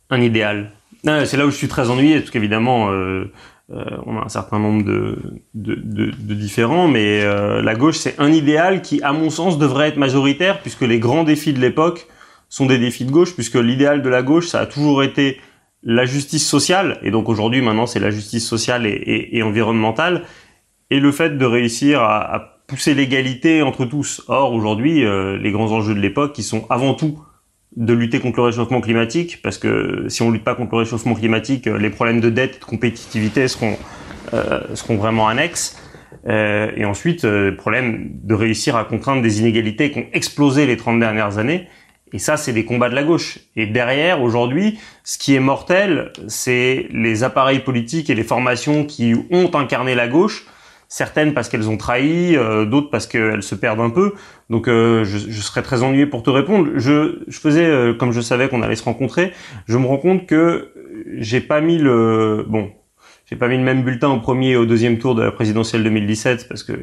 [0.09, 0.71] Un idéal.
[1.03, 3.31] C'est là où je suis très ennuyé, parce qu'évidemment, euh,
[3.71, 8.81] euh, on a un certain nombre de, différents, mais euh, la gauche, c'est un idéal
[8.81, 12.07] qui, à mon sens, devrait être majoritaire, puisque les grands défis de l'époque
[12.47, 15.39] sont des défis de gauche, puisque l'idéal de la gauche, ça a toujours été
[15.81, 20.23] la justice sociale, et donc aujourd'hui, maintenant, c'est la justice sociale et, environnementale,
[20.91, 24.23] et le fait de réussir à, à pousser l'égalité entre tous.
[24.27, 27.19] Or, aujourd'hui, euh, les grands enjeux de l'époque, qui sont avant tout
[27.75, 31.13] de lutter contre le réchauffement climatique, parce que si on lutte pas contre le réchauffement
[31.13, 33.77] climatique, euh, les problèmes de dette, de compétitivité seront
[34.33, 35.77] euh, seront vraiment annexes.
[36.27, 40.77] Euh, et ensuite, euh, problème de réussir à contraindre des inégalités qui ont explosé les
[40.77, 41.67] 30 dernières années.
[42.11, 43.39] Et ça, c'est des combats de la gauche.
[43.55, 49.13] Et derrière, aujourd'hui, ce qui est mortel, c'est les appareils politiques et les formations qui
[49.31, 50.47] ont incarné la gauche
[50.95, 54.13] certaines parce qu'elles ont trahi, euh, d'autres parce qu'elles se perdent un peu.
[54.49, 56.69] Donc je, je, serais très ennuyé pour te répondre.
[56.75, 59.33] Je, je faisais comme je savais qu'on allait se rencontrer,
[59.67, 60.71] je me rends compte que
[61.17, 62.71] j'ai pas mis le bon,
[63.25, 65.83] j'ai pas mis le même bulletin au premier et au deuxième tour de la présidentielle
[65.83, 66.73] 2017 parce que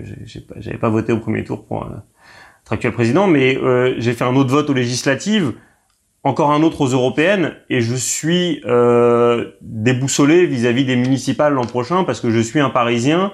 [0.56, 3.58] j'avais pas, pas voté au premier tour pour être actuel président, mais
[3.98, 5.54] j'ai fait un autre vote aux législatives
[6.24, 12.04] encore un autre aux européennes et je suis euh, déboussolé vis-à-vis des municipales l'an prochain
[12.04, 13.32] parce que je suis un Parisien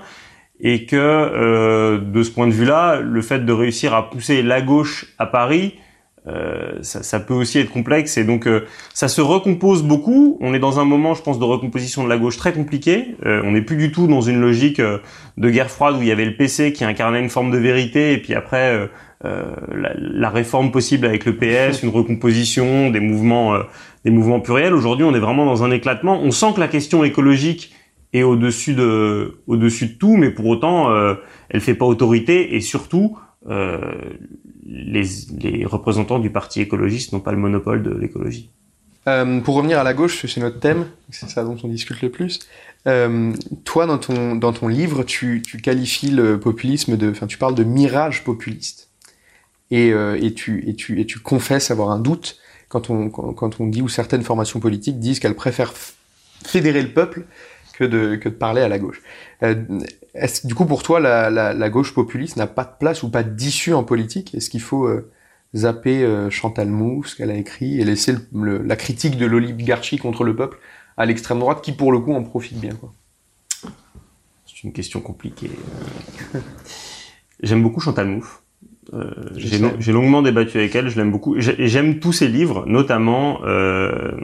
[0.61, 4.61] et que euh, de ce point de vue-là, le fait de réussir à pousser la
[4.61, 5.75] gauche à Paris,
[6.27, 10.37] euh, ça, ça, peut aussi être complexe et donc euh, ça se recompose beaucoup.
[10.41, 13.17] On est dans un moment, je pense, de recomposition de la gauche très compliqué.
[13.25, 16.13] Euh, on n'est plus du tout dans une logique de guerre froide où il y
[16.13, 18.89] avait le PC qui incarnait une forme de vérité et puis après
[19.25, 23.63] euh, la, la, réforme possible avec le PS, une recomposition, des mouvements, euh,
[24.05, 24.75] des mouvements pluriels.
[24.75, 26.21] Aujourd'hui, on est vraiment dans un éclatement.
[26.23, 27.75] On sent que la question écologique
[28.13, 31.15] est au-dessus de, au-dessus de tout, mais pour autant, euh,
[31.51, 33.19] elle fait pas autorité et surtout,
[33.49, 33.79] euh,
[34.67, 38.51] les, représentants du parti écologiste n'ont pas le monopole de l'écologie.
[39.07, 42.11] Euh, pour revenir à la gauche, c'est notre thème, c'est ça dont on discute le
[42.11, 42.41] plus.
[42.87, 43.33] Euh,
[43.65, 47.55] toi, dans ton, dans ton livre, tu, tu qualifies le populisme de, enfin, tu parles
[47.55, 48.91] de mirage populiste
[49.71, 53.67] et, et, tu, et, tu, et tu confesses avoir un doute quand on, quand, on
[53.67, 55.75] dit ou certaines formations politiques disent qu'elles préfèrent
[56.45, 57.25] fédérer le peuple
[57.79, 59.01] que de, que de parler à la gauche.
[59.45, 59.55] Euh,
[60.15, 63.11] est-ce, du coup, pour toi, la, la, la gauche populiste n'a pas de place ou
[63.11, 64.35] pas d'issue en politique?
[64.35, 65.11] Est-ce qu'il faut euh,
[65.55, 69.97] zapper euh, Chantal Mouffe, ce qu'elle a écrit, et laisser le, la critique de l'oligarchie
[69.99, 70.59] contre le peuple
[70.97, 72.93] à l'extrême droite, qui pour le coup en profite bien quoi?
[74.45, 75.53] C'est une question compliquée.
[77.45, 78.43] J'aime beaucoup Chantal Mouffe.
[78.93, 81.37] Euh, j'ai longuement débattu avec elle, je l'aime beaucoup.
[81.37, 84.17] Et j'aime tous ses livres, notamment euh,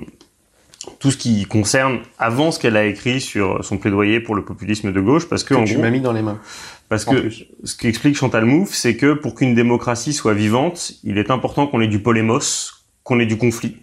[1.05, 4.91] tout ce qui concerne avant ce qu'elle a écrit sur son plaidoyer pour le populisme
[4.91, 6.41] de gauche, parce que, que tu m'as mis dans les mains.
[6.89, 7.29] Parce que
[7.63, 11.83] ce qu'explique Chantal Mouffe, c'est que pour qu'une démocratie soit vivante, il est important qu'on
[11.83, 13.77] ait du polémos, qu'on ait du conflit,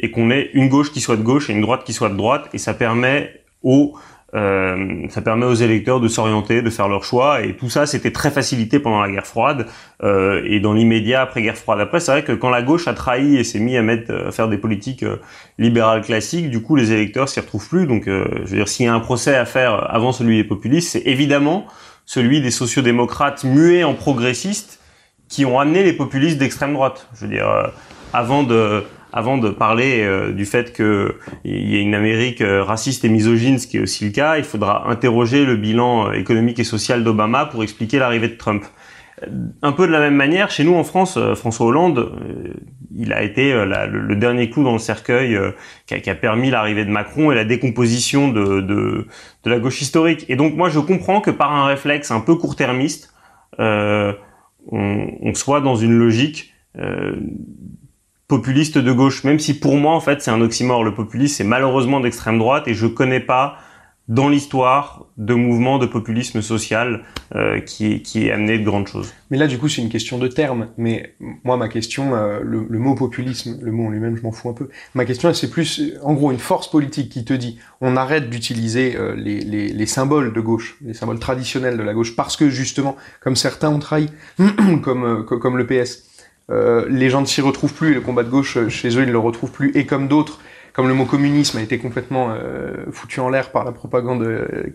[0.00, 2.16] et qu'on ait une gauche qui soit de gauche et une droite qui soit de
[2.16, 3.94] droite, et ça permet aux
[4.34, 8.12] euh, ça permet aux électeurs de s'orienter, de faire leur choix, et tout ça, c'était
[8.12, 9.66] très facilité pendant la guerre froide
[10.02, 11.80] euh, et dans l'immédiat après guerre froide.
[11.80, 14.32] Après, c'est vrai que quand la gauche a trahi et s'est mis à mettre, à
[14.32, 15.16] faire des politiques euh,
[15.58, 17.86] libérales classiques, du coup, les électeurs s'y retrouvent plus.
[17.86, 20.44] Donc, euh, je veux dire, s'il y a un procès à faire avant celui des
[20.44, 21.66] populistes, c'est évidemment
[22.06, 24.80] celui des sociodémocrates muets en progressistes
[25.28, 27.08] qui ont amené les populistes d'extrême droite.
[27.14, 27.72] Je veux dire,
[28.12, 33.04] avant de avant de parler euh, du fait qu'il y ait une Amérique euh, raciste
[33.04, 36.58] et misogyne, ce qui est aussi le cas, il faudra interroger le bilan euh, économique
[36.58, 38.64] et social d'Obama pour expliquer l'arrivée de Trump.
[39.60, 42.12] Un peu de la même manière, chez nous en France, François Hollande,
[42.92, 45.38] il a été le, dernier clou dans le cercueil
[45.86, 49.06] qui a, a, permis l'arrivée de Macron et la décomposition de,
[49.44, 50.24] la gauche historique.
[50.28, 53.14] Et donc moi, je comprends que par un réflexe un peu court-termiste,
[53.60, 56.52] on, soit dans une logique
[58.32, 60.84] populiste de gauche, même si pour moi en fait c'est un oxymore.
[60.84, 63.58] Le populisme c'est malheureusement d'extrême droite et je connais pas
[64.08, 69.12] dans l'histoire de mouvements de populisme social euh, qui, qui est amené de grandes choses.
[69.30, 70.68] Mais là du coup c'est une question de terme.
[70.78, 71.14] Mais
[71.44, 74.54] moi ma question, euh, le, mot populisme, le mot en lui-même je m'en fous un
[74.54, 74.70] peu.
[74.94, 78.96] Ma question c'est plus en gros une force politique qui te dit on arrête d'utiliser
[78.96, 82.48] euh, les, les, les, symboles de gauche, les symboles traditionnels de la gauche parce que
[82.48, 84.08] justement comme certains ont trahi,
[84.40, 86.11] euh, comme le PS
[86.52, 89.02] euh, les gens ne s'y retrouvent plus, et le combat de gauche euh, chez eux,
[89.02, 90.40] ils ne le retrouvent plus, et comme d'autres,
[90.72, 94.26] comme le mot communisme a été complètement euh, foutu en l'air par la propagande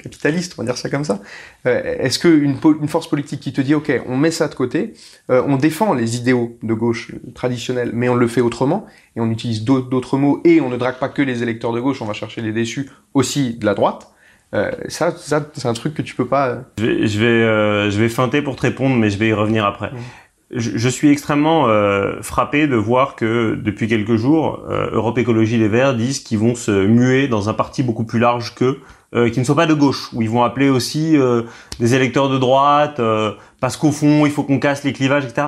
[0.01, 1.21] capitaliste, on va dire ça comme ça,
[1.65, 4.93] est-ce qu'une une force politique qui te dit, ok, on met ça de côté,
[5.27, 8.85] on défend les idéaux de gauche traditionnels, mais on le fait autrement,
[9.15, 11.99] et on utilise d'autres mots, et on ne drague pas que les électeurs de gauche,
[11.99, 14.11] on va chercher les déçus aussi de la droite,
[14.53, 16.59] ça, ça c'est un truc que tu peux pas.
[16.77, 19.65] Je vais, je vais, je vais feinter pour te répondre, mais je vais y revenir
[19.65, 19.89] après
[20.51, 25.67] je, suis extrêmement euh, frappé de voir que depuis quelques jours, euh, Europe Écologie Les
[25.67, 28.79] Verts disent qu'ils vont se muer dans un parti beaucoup plus large qu'eux,
[29.13, 31.43] euh, qui ne sont pas de gauche, où ils vont appeler aussi euh,
[31.79, 33.01] des électeurs de droite,
[33.59, 35.47] parce qu'au fond, il faut qu'on casse les clivages, etc.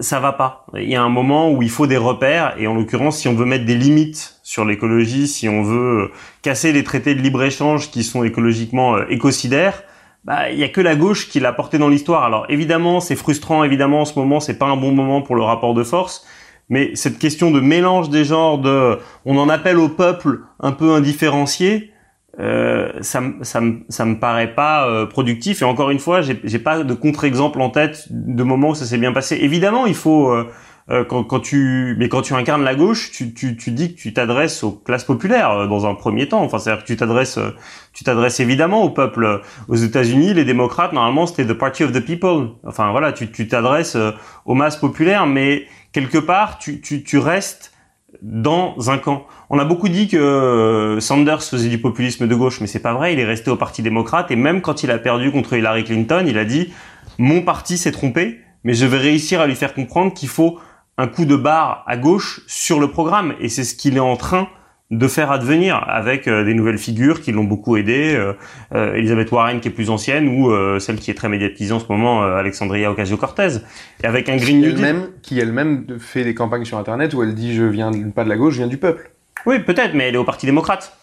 [0.00, 0.66] Ça va pas.
[0.74, 3.34] Il y a un moment où il faut des repères, et en l'occurrence, si on
[3.34, 6.10] veut mettre des limites sur l'écologie, si on veut
[6.42, 9.82] casser les traités de libre-échange qui sont écologiquement écocidaires,
[10.24, 12.24] bah, il y a que la gauche qui l'a porté dans l'histoire.
[12.24, 15.42] Alors évidemment, c'est frustrant, évidemment, en ce moment, c'est pas un bon moment pour le
[15.42, 16.26] rapport de force,
[16.68, 20.92] mais cette question de mélange des genres, de, on en appelle au peuple un peu
[20.92, 21.92] indifférencié,
[22.40, 25.62] euh, ça, ça, ça me paraît pas euh, productif.
[25.62, 28.98] Et encore une fois, j'ai pas de contre-exemple en tête de moments où ça s'est
[28.98, 29.38] bien passé.
[29.40, 30.48] Évidemment, il faut euh,
[30.90, 34.00] euh, quand, quand, tu, mais quand tu incarnes la gauche, tu, tu, tu dis que
[34.00, 36.42] tu t'adresses aux classes populaires euh, dans un premier temps.
[36.42, 37.50] Enfin, c'est-à-dire que tu t'adresses, euh,
[37.92, 39.42] tu t'adresses évidemment au peuple.
[39.68, 42.50] Aux États-Unis, les démocrates, normalement, c'était the party of the people.
[42.66, 43.96] Enfin, voilà, tu, tu t'adresses
[44.44, 47.72] aux masses populaires, mais quelque part, tu, tu, tu restes
[48.20, 49.26] dans un camp.
[49.50, 53.12] On a beaucoup dit que Sanders faisait du populisme de gauche, mais c'est pas vrai.
[53.12, 56.24] Il est resté au Parti démocrate et même quand il a perdu contre Hillary Clinton,
[56.26, 56.72] il a dit
[57.18, 60.58] mon parti s'est trompé, mais je vais réussir à lui faire comprendre qu'il faut
[60.98, 63.34] un coup de barre à gauche sur le programme.
[63.40, 64.48] Et c'est ce qu'il est en train
[64.92, 68.34] de faire advenir avec euh, des nouvelles figures qui l'ont beaucoup aidé, euh,
[68.74, 71.86] euh, Elisabeth Warren qui est plus ancienne ou celle qui est très médiatisée en ce
[71.88, 73.60] moment, Alexandria Ocasio-Cortez.
[74.04, 75.08] Et avec un Green New Deal.
[75.22, 78.36] Qui elle-même fait des campagnes sur Internet où elle dit je viens pas de la
[78.36, 79.10] gauche, je viens du peuple.
[79.46, 80.96] Oui, peut-être, mais elle est au Parti démocrate.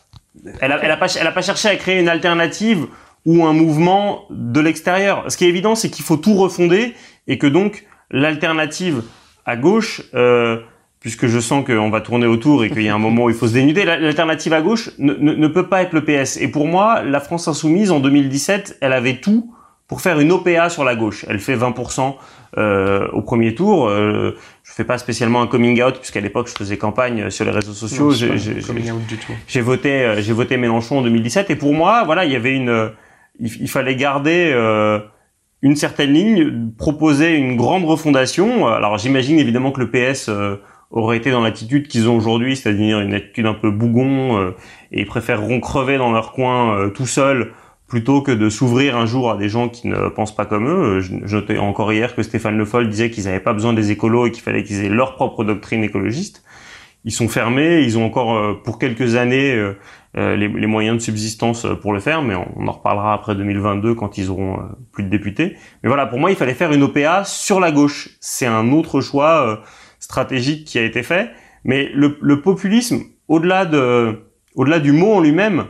[0.62, 2.86] Elle a, elle a, pas, elle a pas cherché à créer une alternative
[3.26, 5.26] ou un mouvement de l'extérieur.
[5.30, 6.94] Ce qui est évident, c'est qu'il faut tout refonder
[7.28, 9.04] et que donc l'alternative
[9.46, 10.58] à gauche, euh,
[11.00, 13.36] puisque je sens qu'on va tourner autour et qu'il y a un moment où il
[13.36, 16.38] faut se dénuder, l'alternative à gauche ne, ne, peut pas être le PS.
[16.38, 19.54] Et pour moi, la France insoumise en 2017, elle avait tout
[19.88, 21.26] pour faire une OPA sur la gauche.
[21.28, 22.16] Elle fait 20%
[22.58, 23.88] euh, au premier tour.
[23.88, 27.52] Euh, je fais pas spécialement un coming out puisqu'à l'époque je faisais campagne sur les
[27.52, 28.12] réseaux sociaux.
[28.12, 32.54] J'ai voté, euh, j'ai voté Mélenchon en 2017 et pour moi, voilà, il y avait
[32.54, 32.92] une,
[33.40, 35.00] il, fallait garder euh,
[35.62, 38.68] une certaine ligne, proposer une grande refondation.
[38.68, 40.56] Alors j'imagine évidemment que le PS euh,
[40.92, 44.52] aurait été dans l'attitude qu'ils ont aujourd'hui, c'est-à-dire une attitude un peu bougon, euh,
[44.92, 47.52] et ils préféreront crever dans leur coin euh, tout seuls
[47.88, 51.00] plutôt que de s'ouvrir un jour à des gens qui ne pensent pas comme eux.
[51.00, 54.28] Je, notais encore hier que Stéphane Le Foll disait qu'ils n'avaient pas besoin des écolos
[54.28, 56.44] et qu'il fallait qu'ils aient leur propre doctrine écologiste.
[57.04, 59.60] Ils sont fermés, ils ont encore pour quelques années
[60.16, 64.18] les, les, moyens de subsistance pour le faire, mais on, en reparlera après 2022 quand
[64.18, 64.60] ils auront
[64.92, 65.56] plus de députés.
[65.84, 68.10] Mais voilà, pour moi, il fallait faire une OPA sur la gauche.
[68.20, 69.62] C'est un autre choix
[70.00, 71.30] stratégique qui a été fait.
[71.64, 74.20] Mais le, le populisme, au-delà de,
[74.56, 75.66] au-delà du mot en lui-même,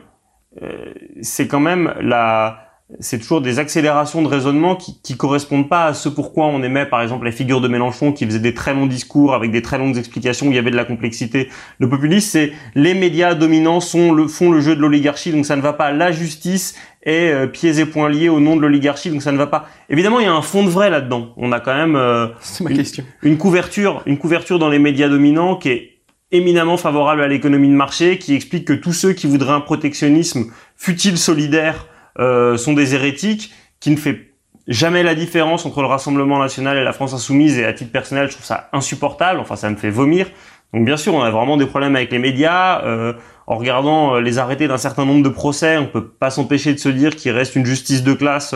[0.61, 2.68] euh, c'est quand même la,
[2.99, 6.87] c'est toujours des accélérations de raisonnement qui, qui correspondent pas à ce pourquoi on aimait
[6.87, 9.77] par exemple la figure de Mélenchon qui faisait des très longs discours avec des très
[9.77, 11.49] longues explications où il y avait de la complexité.
[11.77, 15.55] Le populisme, c'est les médias dominants sont le, font le jeu de l'oligarchie, donc ça
[15.55, 15.91] ne va pas.
[15.91, 19.37] La justice est euh, pieds et poings liés au nom de l'oligarchie, donc ça ne
[19.37, 19.69] va pas.
[19.89, 21.33] Évidemment, il y a un fond de vrai là-dedans.
[21.37, 22.27] On a quand même euh,
[22.61, 23.03] ma une, question.
[23.21, 25.99] une couverture, une couverture dans les médias dominants qui est
[26.31, 30.45] éminemment favorable à l'économie de marché, qui explique que tous ceux qui voudraient un protectionnisme
[30.75, 34.33] futile solidaire euh, sont des hérétiques, qui ne fait
[34.67, 37.57] jamais la différence entre le Rassemblement national et la France insoumise.
[37.57, 39.39] Et à titre personnel, je trouve ça insupportable.
[39.39, 40.27] Enfin, ça me fait vomir.
[40.73, 42.83] Donc bien sûr, on a vraiment des problèmes avec les médias.
[42.83, 43.13] Euh,
[43.47, 46.79] en regardant euh, les arrêtés d'un certain nombre de procès, on peut pas s'empêcher de
[46.79, 48.53] se dire qu'il reste une justice de classe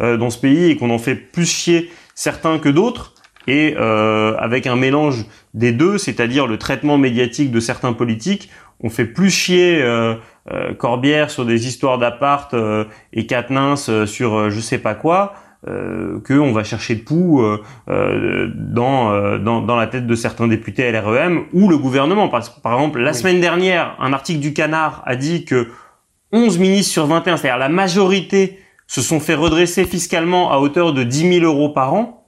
[0.00, 3.14] dans ce pays et qu'on en fait plus chier certains que d'autres.
[3.48, 9.06] Et avec un mélange des deux, c'est-à-dire le traitement médiatique de certains politiques, on fait
[9.06, 10.14] plus chier euh,
[10.78, 15.34] Corbière sur des histoires d'appart euh, et Quatennens euh, sur je sais pas quoi,
[15.66, 17.44] que on va chercher de poux
[17.88, 22.28] dans, dans, dans la tête de certains députés LREM ou le gouvernement.
[22.28, 25.66] Par, par exemple, la semaine dernière, un article du Canard a dit que
[26.32, 31.02] 11 ministres sur 21, c'est-à-dire la majorité, se sont fait redresser fiscalement à hauteur de
[31.02, 32.24] 10 000 euros par an.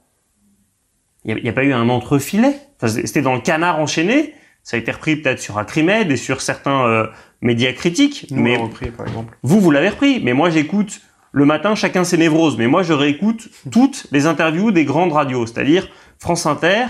[1.25, 2.55] Il n'y a, a, pas eu un entrefilet?
[2.77, 4.33] Enfin, C'était dans le Canard enchaîné.
[4.63, 7.09] Ça a été repris peut-être sur Acrimed et sur certains
[7.41, 8.27] médias critiques.
[8.31, 9.37] mais repris, par exemple.
[9.43, 10.21] Vous, vous l'avez repris.
[10.23, 12.57] Mais moi, j'écoute le matin, chacun ses névroses.
[12.57, 15.87] Mais moi, je réécoute toutes les interviews des grandes radios, c'est-à-dire
[16.19, 16.85] France Inter,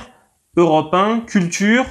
[0.57, 1.85] Europe 1, Culture,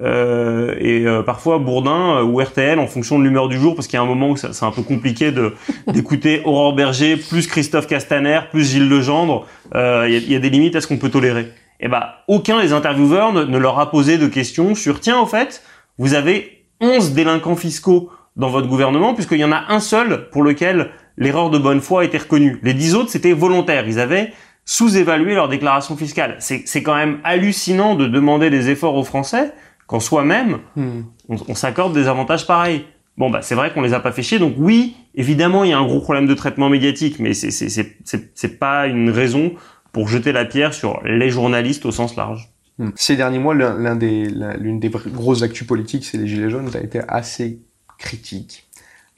[0.00, 3.86] euh, et euh, parfois Bourdin euh, ou RTL en fonction de l'humeur du jour parce
[3.86, 5.54] qu'il y a un moment où c'est un peu compliqué de
[5.86, 10.50] d'écouter Aurore Berger plus Christophe Castaner plus Gilles Legendre euh, il y, y, a des
[10.50, 13.90] limites à ce qu'on peut tolérer eh ben aucun des intervieweurs ne, ne, leur a
[13.90, 15.62] posé de questions sur tiens au fait
[15.98, 20.42] vous avez 11 délinquants fiscaux dans votre gouvernement, puisqu'il y en a un seul pour
[20.42, 22.58] lequel l'erreur de bonne foi a été reconnue.
[22.62, 23.86] Les dix autres, c'était volontaire.
[23.86, 24.32] Ils avaient
[24.64, 26.36] sous-évalué leur déclaration fiscale.
[26.40, 29.52] C'est quand même hallucinant de demander des efforts aux Français
[29.86, 31.02] quand soi-même, hmm.
[31.28, 32.86] on, s'accorde des avantages pareils.
[33.18, 34.38] Bon, bah, c'est vrai qu'on les a pas fait chier.
[34.38, 38.86] Donc oui, évidemment, il y a un gros problème de traitement médiatique, mais c'est pas
[38.86, 39.52] une raison
[39.94, 42.52] pour jeter la pierre sur les journalistes au sens large.
[42.78, 42.90] Hmm.
[42.96, 46.68] Ces derniers mois, l'une des, grosses actus politiques, c'est les Gilets jaunes.
[46.70, 47.60] Tu as été assez
[47.96, 48.68] critique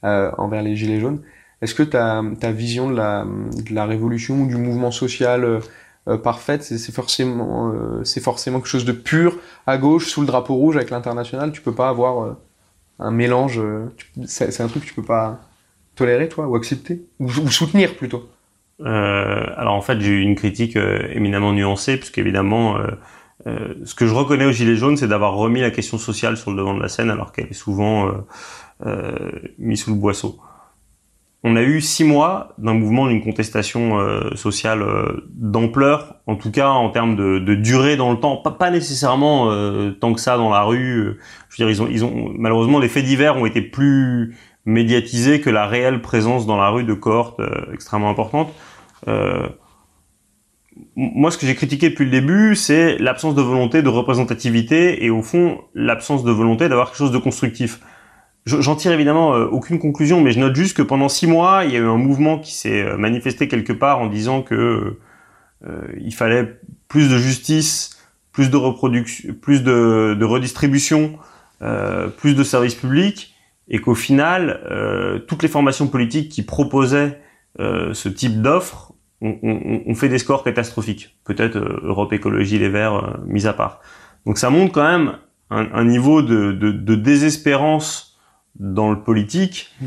[0.05, 1.21] euh, envers les Gilets jaunes.
[1.63, 5.59] Est-ce que ta, vision de la, révolution ou du mouvement social euh,
[6.07, 10.27] euh parfaite, c'est forcément, euh, c'est forcément quelque chose de pur à gauche sous le
[10.27, 11.51] drapeau rouge avec l'international?
[11.51, 12.37] Tu peux pas avoir
[12.99, 13.59] un mélange.
[14.25, 15.41] c'est un truc que tu peux pas
[15.95, 18.29] tolérer, toi, ou accepter, ou, ou soutenir plutôt?
[18.83, 22.77] Alors en fait, j'ai eu une critique euh, éminemment nuancée, puisqu'évidemment,
[23.47, 26.51] euh, ce que je reconnais aux Gilets jaunes, c'est d'avoir remis la question sociale sur
[26.51, 28.11] le devant de la scène, alors qu'elle est souvent
[29.57, 30.39] mise sous le boisseau
[31.43, 36.51] on a eu six mois d'un mouvement d'une contestation euh, sociale euh, d'ampleur, en tout
[36.51, 40.49] cas en termes de, durée dans le temps, pas, nécessairement euh, tant que ça dans
[40.49, 41.19] la rue.
[41.49, 44.35] Je veux dire, ils ont, ils ont malheureusement les faits divers ont été plus
[44.67, 47.41] médiatisés que la réelle présence dans la rue de cohortes
[47.73, 48.53] extrêmement importantes.
[50.95, 55.09] moi, ce que j'ai critiqué depuis le début, c'est l'absence de volonté de représentativité et
[55.09, 57.79] au fond l'absence de volonté d'avoir quelque chose de constructif.
[58.47, 61.73] J'en tire évidemment euh, aucune conclusion, mais je note juste que pendant six mois, il
[61.73, 64.99] y a eu un mouvement qui s'est euh, manifesté quelque part en disant que
[65.67, 68.01] euh, il fallait plus de justice,
[68.31, 71.17] plus de reproduction, plus de, de redistribution,
[72.17, 73.33] plus de services publics,
[73.69, 74.61] et qu'au final,
[75.27, 77.19] toutes les formations politiques qui proposaient
[77.59, 81.17] ce type d'offres ont, fait des scores catastrophiques.
[81.25, 83.81] Peut-être Europe Écologie Les Verts mis à part.
[84.25, 85.17] Donc ça montre quand même
[85.49, 88.17] un, un niveau de, de, de désespérance
[88.59, 89.85] dans le politique hmm.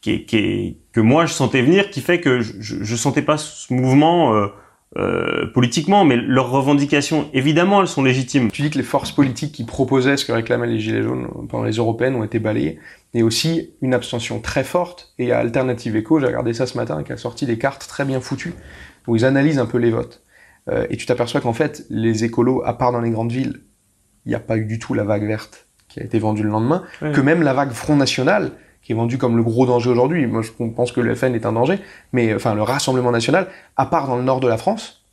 [0.00, 3.72] qui, qui que moi je sentais venir, qui fait que je, je, sentais pas ce
[3.72, 4.48] mouvement
[4.96, 8.50] euh, politiquement, mais leurs revendications, évidemment, elles sont légitimes.
[8.50, 11.64] Tu dis que les forces politiques qui proposaient ce que réclamaient les Gilets jaunes pendant
[11.64, 12.78] les européennes ont été balayées,
[13.12, 15.12] mais aussi une abstention très forte.
[15.18, 18.04] Et à Alternative Echo, j'ai regardé ça ce matin, qui a sorti des cartes très
[18.04, 18.54] bien foutues,
[19.08, 20.22] où ils analysent un peu les votes.
[20.70, 23.62] Euh, et tu t'aperçois qu'en fait, les écolos, à part dans les grandes villes,
[24.26, 26.48] il n'y a pas eu du tout la vague verte qui a été vendu le
[26.48, 28.52] lendemain, que même la vague Front National,
[28.84, 31.46] qui est vendue comme le gros danger aujourd'hui, moi je pense que le FN est
[31.46, 31.78] un danger,
[32.12, 35.04] mais enfin le Rassemblement National, à part dans le nord de la France,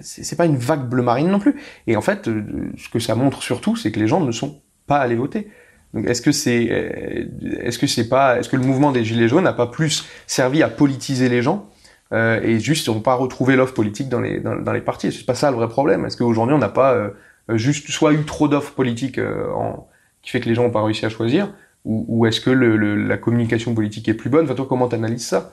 [0.00, 1.60] c'est pas une vague bleu marine non plus.
[1.86, 4.60] Et en fait, euh, ce que ça montre surtout, c'est que les gens ne sont
[4.86, 5.48] pas allés voter.
[5.92, 7.26] Donc est-ce que c'est euh,
[7.60, 10.62] est-ce que c'est pas est-ce que le mouvement des gilets jaunes n'a pas plus servi
[10.62, 11.68] à politiser les gens
[12.12, 15.12] euh, et juste on pas retrouvé l'offre politique dans les dans, dans les partis?
[15.12, 16.06] C'est pas ça le vrai problème.
[16.06, 17.10] Est-ce qu'aujourd'hui on n'a pas euh,
[17.50, 19.88] euh, juste soit eu trop d'offres politiques euh, en,
[20.22, 21.52] qui fait que les gens n'ont pas réussi à choisir,
[21.84, 24.44] ou, est-ce que la communication politique est plus bonne?
[24.44, 25.50] Enfin, toi, comment t'analyses ça?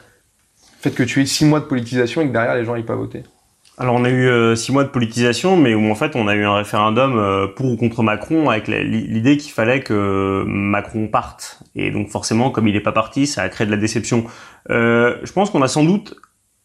[0.77, 2.83] Le fait que tu aies six mois de politisation et que derrière les gens n'aient
[2.83, 3.23] pas voté.
[3.77, 6.35] Alors on a eu euh, six mois de politisation, mais où en fait on a
[6.35, 11.61] eu un référendum pour ou contre Macron avec l'idée qu'il fallait que Macron parte.
[11.75, 14.25] Et donc forcément, comme il n'est pas parti, ça a créé de la déception.
[14.69, 16.15] Euh, je pense qu'on a sans doute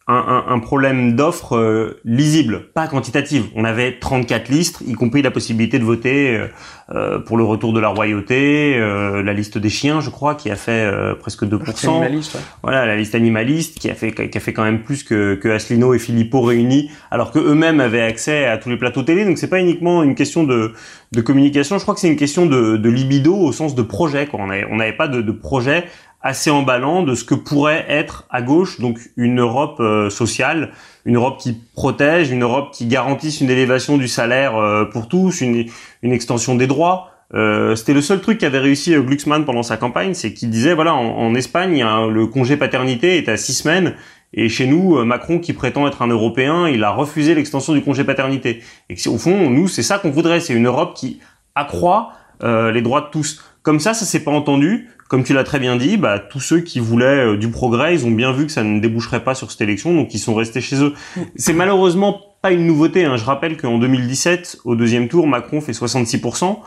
[0.07, 3.45] un, un, problème d'offre euh, lisible, pas quantitative.
[3.55, 6.47] On avait 34 listes, y compris la possibilité de voter euh,
[6.93, 10.55] euh, pour le retour de la royauté, la liste des chiens, je crois, qui a
[10.55, 10.87] fait
[11.19, 11.87] presque 2%.
[11.89, 15.33] Animaliste, Voilà, la liste animaliste qui a fait qui a fait quand même plus que,
[15.35, 19.25] que Asselineau et Philippot réunis, alors que eux-mêmes avaient accès à tous les plateaux télé.
[19.25, 20.73] Donc c'est pas uniquement une question de,
[21.13, 21.79] de communication.
[21.79, 24.27] Je crois que c'est une question de, de libido au sens de projet.
[24.27, 24.41] Quoi.
[24.41, 25.85] On n'avait pas de, de projet
[26.25, 30.71] assez emballant de ce que pourrait être à gauche donc une Europe euh, sociale,
[31.05, 35.41] une Europe qui protège, une Europe qui garantisse une élévation du salaire euh, pour tous,
[35.41, 35.67] une,
[36.01, 37.11] une, extension des droits.
[37.35, 40.95] Euh, C'était le seul truc qu'avait réussi Glucksmann pendant sa campagne, c'est qu'il disait voilà
[40.95, 43.93] en, Espagne le congé paternité est à six semaines
[44.33, 48.03] et chez nous Macron qui prétend être un Européen, il a refusé l'extension du congé
[48.03, 48.63] paternité.
[48.89, 51.19] Et au fond nous c'est ça qu'on voudrait, c'est une Europe qui
[51.53, 53.43] accroît les droits de tous.
[53.65, 56.61] Comme ça, ça s'est pas entendu comme tu l'as très bien dit, bah, tous ceux
[56.61, 59.51] qui voulaient euh, du progrès, ils ont bien vu que ça ne déboucherait pas sur
[59.51, 60.93] cette élection, donc ils sont restés chez eux.
[61.35, 63.05] C'est malheureusement pas une nouveauté.
[63.05, 63.17] Hein.
[63.17, 66.57] Je rappelle qu'en 2017, au deuxième tour, Macron fait 66%.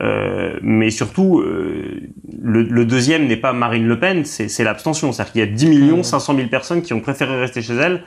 [0.00, 5.10] Euh, mais surtout, euh, le, le, deuxième n'est pas Marine Le Pen, c'est l'abstention.
[5.10, 8.04] C'est-à-dire qu'il y a 10 millions 500 000 personnes qui ont préféré rester chez elles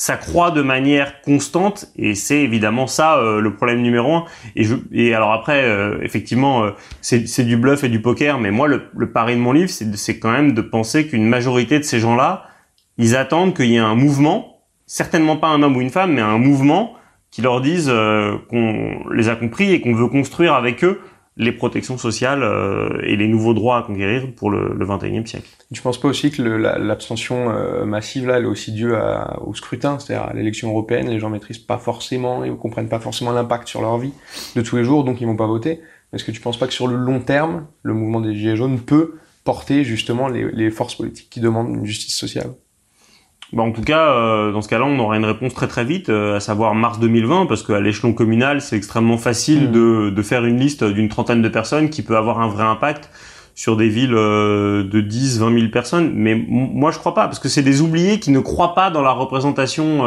[0.00, 4.24] ça croît de manière constante et c'est évidemment ça euh, le problème numéro un.
[4.56, 6.70] Et, je, et alors après, euh, effectivement, euh,
[7.02, 10.18] c'est du bluff et du poker, mais moi, le, le pari de mon livre, c'est
[10.18, 12.46] quand même de penser qu'une majorité de ces gens-là,
[12.96, 16.22] ils attendent qu'il y ait un mouvement, certainement pas un homme ou une femme, mais
[16.22, 16.94] un mouvement
[17.30, 17.92] qui leur dise
[18.48, 21.02] qu'on les a compris et qu'on veut construire avec eux
[21.40, 25.48] les protections sociales euh, et les nouveaux droits à conquérir pour le, le 21e siècle.
[25.72, 29.54] Tu penses pas aussi que l'abstention euh, massive là, elle est aussi due à, au
[29.54, 33.68] scrutin, c'est-à-dire à, l'élection européenne, les gens maîtrisent pas forcément et comprennent pas forcément l'impact
[33.68, 34.12] sur leur vie
[34.54, 35.80] de tous les jours, donc ils vont pas voter.
[36.12, 38.78] Est-ce que tu penses pas que sur le long terme, le mouvement des Gilets jaunes
[38.78, 39.14] peut
[39.44, 42.50] porter justement les, les forces politiques qui demandent une justice sociale?
[43.52, 46.08] Bah en tout cas, euh, dans ce cas-là, on aura une réponse très très vite,
[46.08, 49.72] euh, à savoir mars 2020, parce qu'à l'échelon communal, c'est extrêmement facile mmh.
[49.72, 53.10] de, de, faire une liste d'une trentaine de personnes qui peut avoir un vrai impact
[53.56, 56.12] sur des villes euh, de 10, 20 000 personnes.
[56.14, 59.02] Mais moi, je crois pas, parce que c'est des oubliés qui ne croient pas dans
[59.02, 60.04] la représentation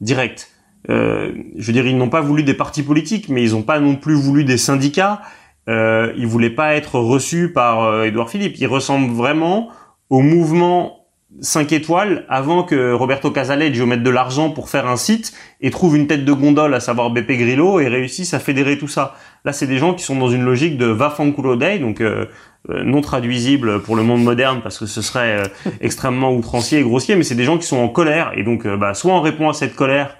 [0.00, 0.48] directe.
[0.88, 3.96] je veux dire, ils n'ont pas voulu des partis politiques, mais ils n'ont pas non
[3.96, 5.20] plus voulu des syndicats.
[5.68, 8.56] Euh, ils voulaient pas être reçus par Édouard Philippe.
[8.58, 9.68] Ils ressemblent vraiment
[10.08, 10.97] au mouvement
[11.40, 15.96] 5 étoiles avant que Roberto Casaleggio mette de l'argent pour faire un site et trouve
[15.96, 19.14] une tête de gondole, à savoir BP Grillo, et réussisse à fédérer tout ça.
[19.44, 22.26] Là, c'est des gens qui sont dans une logique de va fanculo dei, donc euh,
[22.70, 26.82] euh, non traduisible pour le monde moderne parce que ce serait euh, extrêmement outrancier et
[26.82, 29.48] grossier, mais c'est des gens qui sont en colère et donc bah, soit on répond
[29.48, 30.16] à cette colère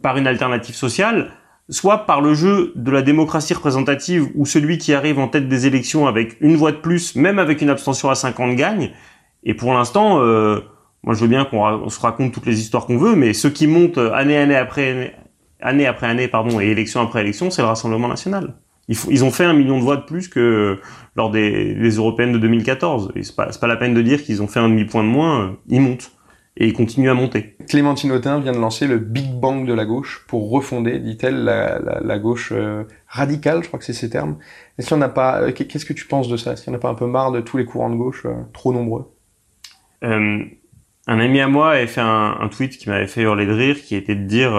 [0.00, 1.32] par une alternative sociale,
[1.68, 5.66] soit par le jeu de la démocratie représentative où celui qui arrive en tête des
[5.66, 8.90] élections avec une voix de plus, même avec une abstention à 50 gagne.
[9.44, 10.60] Et pour l'instant, euh,
[11.02, 13.66] moi je veux bien qu'on se raconte toutes les histoires qu'on veut, mais ceux qui
[13.66, 15.14] montent année année après
[15.60, 18.54] année, après année, pardon, et élection après élection, c'est le Rassemblement national.
[18.88, 20.80] Ils, ils, ont fait un million de voix de plus que
[21.14, 23.12] lors des, européennes de 2014.
[23.14, 25.56] Et c'est pas, la peine de dire qu'ils ont fait un demi-point de moins.
[25.68, 26.12] Ils montent
[26.56, 27.56] et il continue à monter.
[27.68, 32.18] Clémentine Autain vient de lancer le Big Bang de la gauche pour refonder, dit-elle, la,
[32.18, 34.36] gauche euh, radicale, je crois que c'est ces termes.
[34.76, 36.52] Est-ce qu'il n'y en a pas euh, Qu'est-ce que tu penses de ça?
[36.52, 38.26] Est-ce qu'il n'y en a pas un peu marre de tous les courants de gauche
[38.26, 39.10] euh, trop nombreux?
[40.02, 43.96] Un ami à moi avait fait un, tweet qui m'avait fait hurler de rire, qui
[43.96, 44.52] était de dire,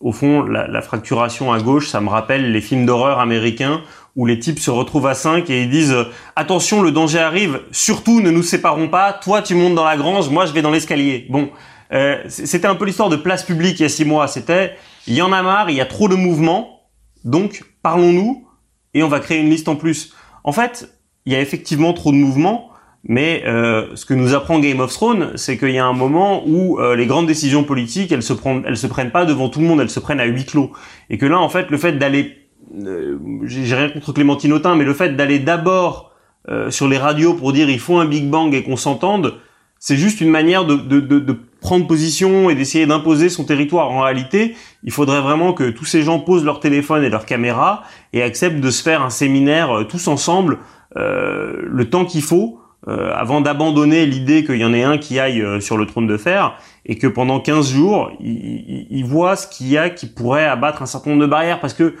[0.00, 3.82] au fond, la, fracturation à gauche, ça me rappelle les films d'horreur américains
[4.16, 5.96] où les types se retrouvent à 5 et ils disent
[6.36, 10.28] attention le danger arrive surtout ne nous séparons pas toi tu montes dans la grange
[10.28, 11.26] moi je vais dans l'escalier.
[11.30, 11.50] Bon
[11.92, 14.76] euh, c'était un peu l'histoire de place publique il y a six mois c'était
[15.06, 16.82] il y en a marre il y a trop de mouvements
[17.24, 18.46] donc parlons-nous
[18.94, 20.14] et on va créer une liste en plus.
[20.44, 20.88] En fait
[21.26, 22.70] il y a effectivement trop de mouvements
[23.06, 26.42] mais euh, ce que nous apprend Game of Thrones, c'est qu'il y a un moment
[26.46, 29.60] où euh, les grandes décisions politiques, elles se prennent, elles se prennent pas devant tout
[29.60, 30.72] le monde, elles se prennent à huis clos,
[31.10, 32.44] et que là, en fait, le fait d'aller
[32.82, 36.12] euh, j'ai rien contre Clémentine Autain, mais le fait d'aller d'abord
[36.48, 39.34] euh, sur les radios pour dire il faut un Big Bang et qu'on s'entende,
[39.78, 43.90] c'est juste une manière de, de, de, de prendre position et d'essayer d'imposer son territoire.
[43.90, 47.82] En réalité, il faudrait vraiment que tous ces gens posent leur téléphone et leur caméra
[48.12, 50.58] et acceptent de se faire un séminaire euh, tous ensemble
[50.96, 55.18] euh, le temps qu'il faut euh, avant d'abandonner l'idée qu'il y en ait un qui
[55.18, 59.46] aille sur le trône de fer et que pendant 15 jours, il, il voit ce
[59.46, 61.94] qu'il y a qui pourrait abattre un certain nombre de barrières parce que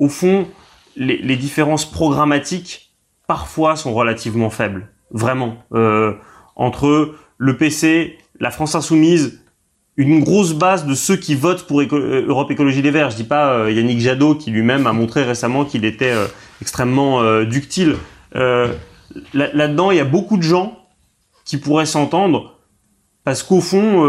[0.00, 0.48] au fond,
[0.96, 2.92] les, différences programmatiques
[3.26, 5.56] parfois sont relativement faibles, vraiment.
[5.72, 6.14] Euh,
[6.56, 9.40] entre le PC, la France insoumise,
[9.96, 13.10] une grosse base de ceux qui votent pour euh, Europe Écologie des Verts.
[13.10, 16.14] Je dis pas euh, Yannick Jadot qui lui-même a montré récemment qu'il était
[16.60, 17.96] extrêmement ductile.
[19.34, 20.78] Là-dedans, il y a beaucoup de gens
[21.44, 22.58] qui pourraient s'entendre
[23.24, 24.06] parce qu'au fond,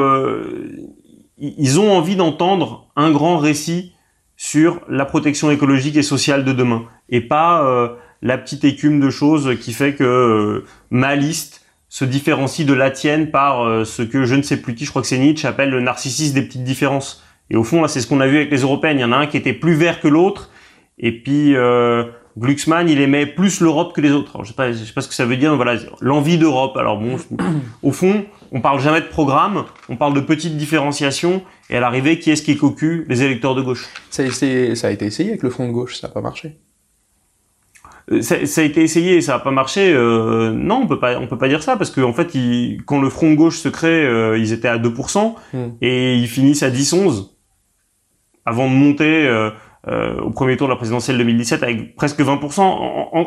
[1.38, 3.94] ils ont envie d'entendre un grand récit
[4.38, 7.90] sur la protection écologique et sociale de demain et pas euh,
[8.24, 12.90] la petite écume de choses qui fait que euh, ma liste se différencie de la
[12.90, 15.48] tienne par euh, ce que je ne sais plus qui, je crois que c'est Nietzsche,
[15.48, 17.24] appelle le narcissisme des petites différences.
[17.50, 18.98] Et au fond, là, c'est ce qu'on a vu avec les Européennes.
[18.98, 20.50] Il y en a un qui était plus vert que l'autre,
[20.98, 21.54] et puis
[22.38, 24.32] Glucksmann, il aimait plus l'Europe que les autres.
[24.36, 25.56] Alors, je sais pas, je sais pas ce que ça veut dire.
[25.56, 26.78] Voilà, l'envie d'Europe.
[26.78, 27.18] Alors bon,
[27.84, 31.44] au fond, on parle jamais de programme, on parle de petites différenciations.
[31.70, 33.90] Et à l'arrivée, qui est-ce qui est cocu Les électeurs de gauche?
[34.10, 36.22] Ça a, été, ça a été essayé avec le Front de gauche, ça n'a pas
[36.22, 36.58] marché.
[38.12, 39.94] Euh, ça, ça, a été essayé, et ça n'a pas marché.
[39.94, 42.36] Euh, non, on peut pas, on peut pas dire ça parce qu'en en fait,
[42.86, 45.58] quand le Front de gauche se crée, euh, ils étaient à 2% hmm.
[45.82, 47.32] et ils finissent à 10-11
[48.46, 49.28] avant de monter.
[49.28, 49.52] Euh,
[49.88, 52.60] euh, au premier tour de la présidentielle 2017 avec presque 20%.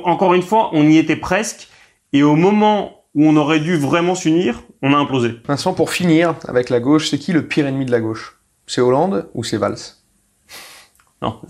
[0.05, 1.69] encore une fois, on y était presque.
[2.13, 5.37] Et au moment où on aurait dû vraiment s'unir, on a implosé.
[5.47, 8.39] Vincent, pour finir avec la gauche, c'est qui le pire ennemi de la gauche?
[8.67, 9.77] C'est Hollande ou c'est Valls?
[11.23, 11.41] Non,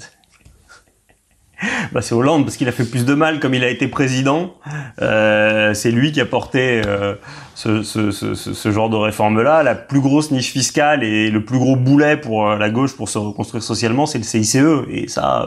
[1.93, 4.55] bah, c'est Hollande parce qu'il a fait plus de mal comme il a été président.
[5.01, 7.15] Euh, c'est lui qui a porté euh,
[7.55, 9.63] ce, genre de réforme-là.
[9.63, 13.09] La plus grosse niche fiscale et le plus gros boulet pour euh, la gauche pour
[13.09, 14.57] se reconstruire socialement, c'est le CICE.
[14.89, 15.47] Et ça,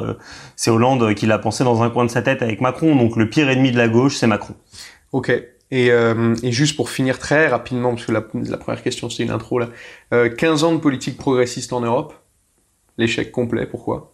[0.56, 2.96] c'est Hollande qui l'a pensé dans un coin de sa tête avec Macron.
[2.96, 4.56] Donc le pire ennemi de la gauche, c'est Macron.
[5.12, 5.32] Ok.
[5.70, 5.92] Et,
[6.44, 9.68] juste pour finir très rapidement, parce que la, la première question c'était une intro là,
[10.12, 12.14] 15 ans de politique progressiste en Europe,
[12.98, 14.14] l'échec complet, pourquoi?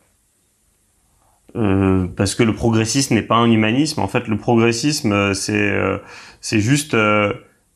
[1.56, 4.01] Euh, parce que le progressisme n'est pas un humanisme.
[4.01, 5.99] En fait, le progressisme, euh, c'est euh,
[6.41, 6.97] c'est juste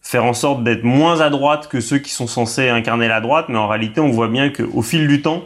[0.02, 3.46] faire en sorte d'être moins à droite que ceux qui sont censés incarner la droite.
[3.50, 5.44] Mais en réalité, on voit bien qu'au fil du temps,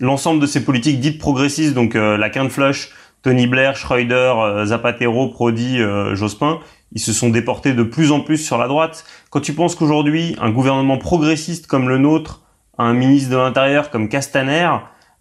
[0.00, 2.90] l'ensemble de ces politiques dites progressistes, donc la Flush,
[3.22, 5.80] Tony Blair, Schroeder, Zapatero, Prodi,
[6.12, 6.60] Jospin,
[6.92, 9.04] ils se sont déportés de plus en plus sur la droite.
[9.30, 12.42] Quand tu penses qu'aujourd'hui, un gouvernement progressiste comme le nôtre,
[12.76, 14.68] un ministre de l'Intérieur comme Castaner,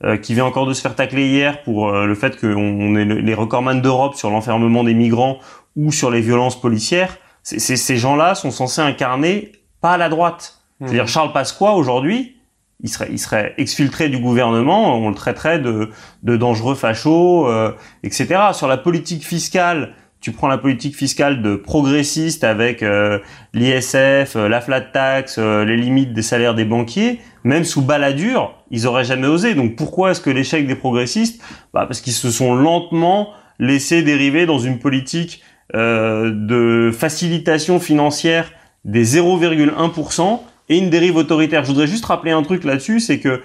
[0.03, 3.05] euh, qui vient encore de se faire tacler hier pour euh, le fait qu'on est
[3.05, 5.39] les recordman d'Europe sur l'enfermement des migrants
[5.75, 10.59] ou sur les violences policières, ces gens-là sont censés incarner pas la droite.
[10.79, 10.85] Mmh.
[10.85, 12.37] C'est-à-dire Charles Pasqua aujourd'hui,
[12.81, 15.89] il serait, il serait exfiltré du gouvernement, on le traiterait de,
[16.23, 17.71] de dangereux fachos, euh,
[18.03, 18.51] etc.
[18.53, 23.19] Sur la politique fiscale, tu prends la politique fiscale de progressiste avec euh,
[23.53, 28.55] l'ISF, euh, la flat tax, euh, les limites des salaires des banquiers, même sous baladure,
[28.71, 29.53] ils auraient jamais osé.
[29.53, 31.41] Donc pourquoi est-ce que l'échec des progressistes
[31.73, 35.43] bah Parce qu'ils se sont lentement laissés dériver dans une politique
[35.73, 38.53] de facilitation financière
[38.85, 40.39] des 0,1%
[40.69, 41.63] et une dérive autoritaire.
[41.63, 43.41] Je voudrais juste rappeler un truc là-dessus, c'est que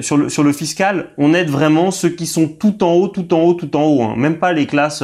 [0.00, 3.34] sur, le, sur le fiscal, on aide vraiment ceux qui sont tout en haut, tout
[3.34, 4.14] en haut, tout en haut, hein.
[4.16, 5.02] même pas les classes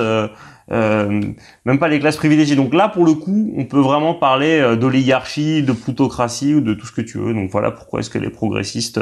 [0.71, 2.57] même pas les classes privilégiées.
[2.57, 6.75] Donc là, pour le coup, on peut vraiment parler euh, d'oligarchie, de plutocratie ou de
[6.75, 7.35] tout ce que tu veux.
[7.35, 9.01] Donc voilà pourquoi est-ce que les progressistes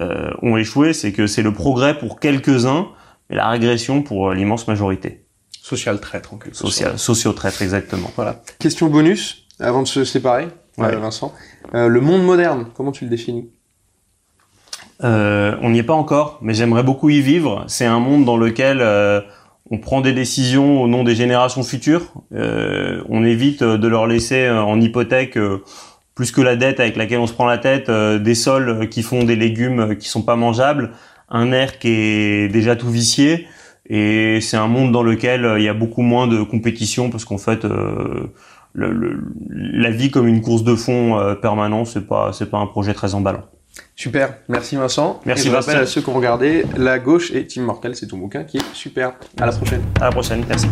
[0.00, 2.88] euh, ont échoué, c'est que c'est le progrès pour quelques-uns
[3.30, 5.24] et la régression pour l'immense majorité.
[5.62, 6.72] Social traître en quelque sorte.
[6.72, 8.10] Social, socio-traître, exactement.
[8.16, 8.42] Voilà.
[8.58, 11.32] Question bonus, avant de se séparer, Vincent.
[11.72, 13.48] le monde moderne, comment tu le définis?
[15.00, 17.64] On n'y est pas encore, mais j'aimerais beaucoup y vivre.
[17.68, 18.80] C'est un monde dans lequel
[19.70, 22.12] on prend des décisions au nom des générations futures.
[22.34, 25.62] Euh, on évite de leur laisser euh, en hypothèque euh,
[26.14, 29.24] plus que la dette avec laquelle on se prend la tête, des sols qui font
[29.24, 30.92] des légumes qui sont pas mangeables,
[31.30, 33.46] un air qui est déjà tout vicié.
[33.88, 37.38] Et c'est un monde dans lequel il y a beaucoup moins de compétition parce qu'en
[37.38, 37.66] fait,
[38.74, 43.14] la vie comme une course de fond permanente, c'est pas c'est pas un projet très
[43.14, 43.44] emballant.
[43.96, 45.20] Super, merci Vincent.
[45.24, 48.18] Merci Et je à ceux qui ont regardé, La Gauche et Tim Mortel, c'est ton
[48.18, 49.14] bouquin qui est super.
[49.40, 49.82] À la prochaine.
[50.00, 50.66] À la prochaine, merci.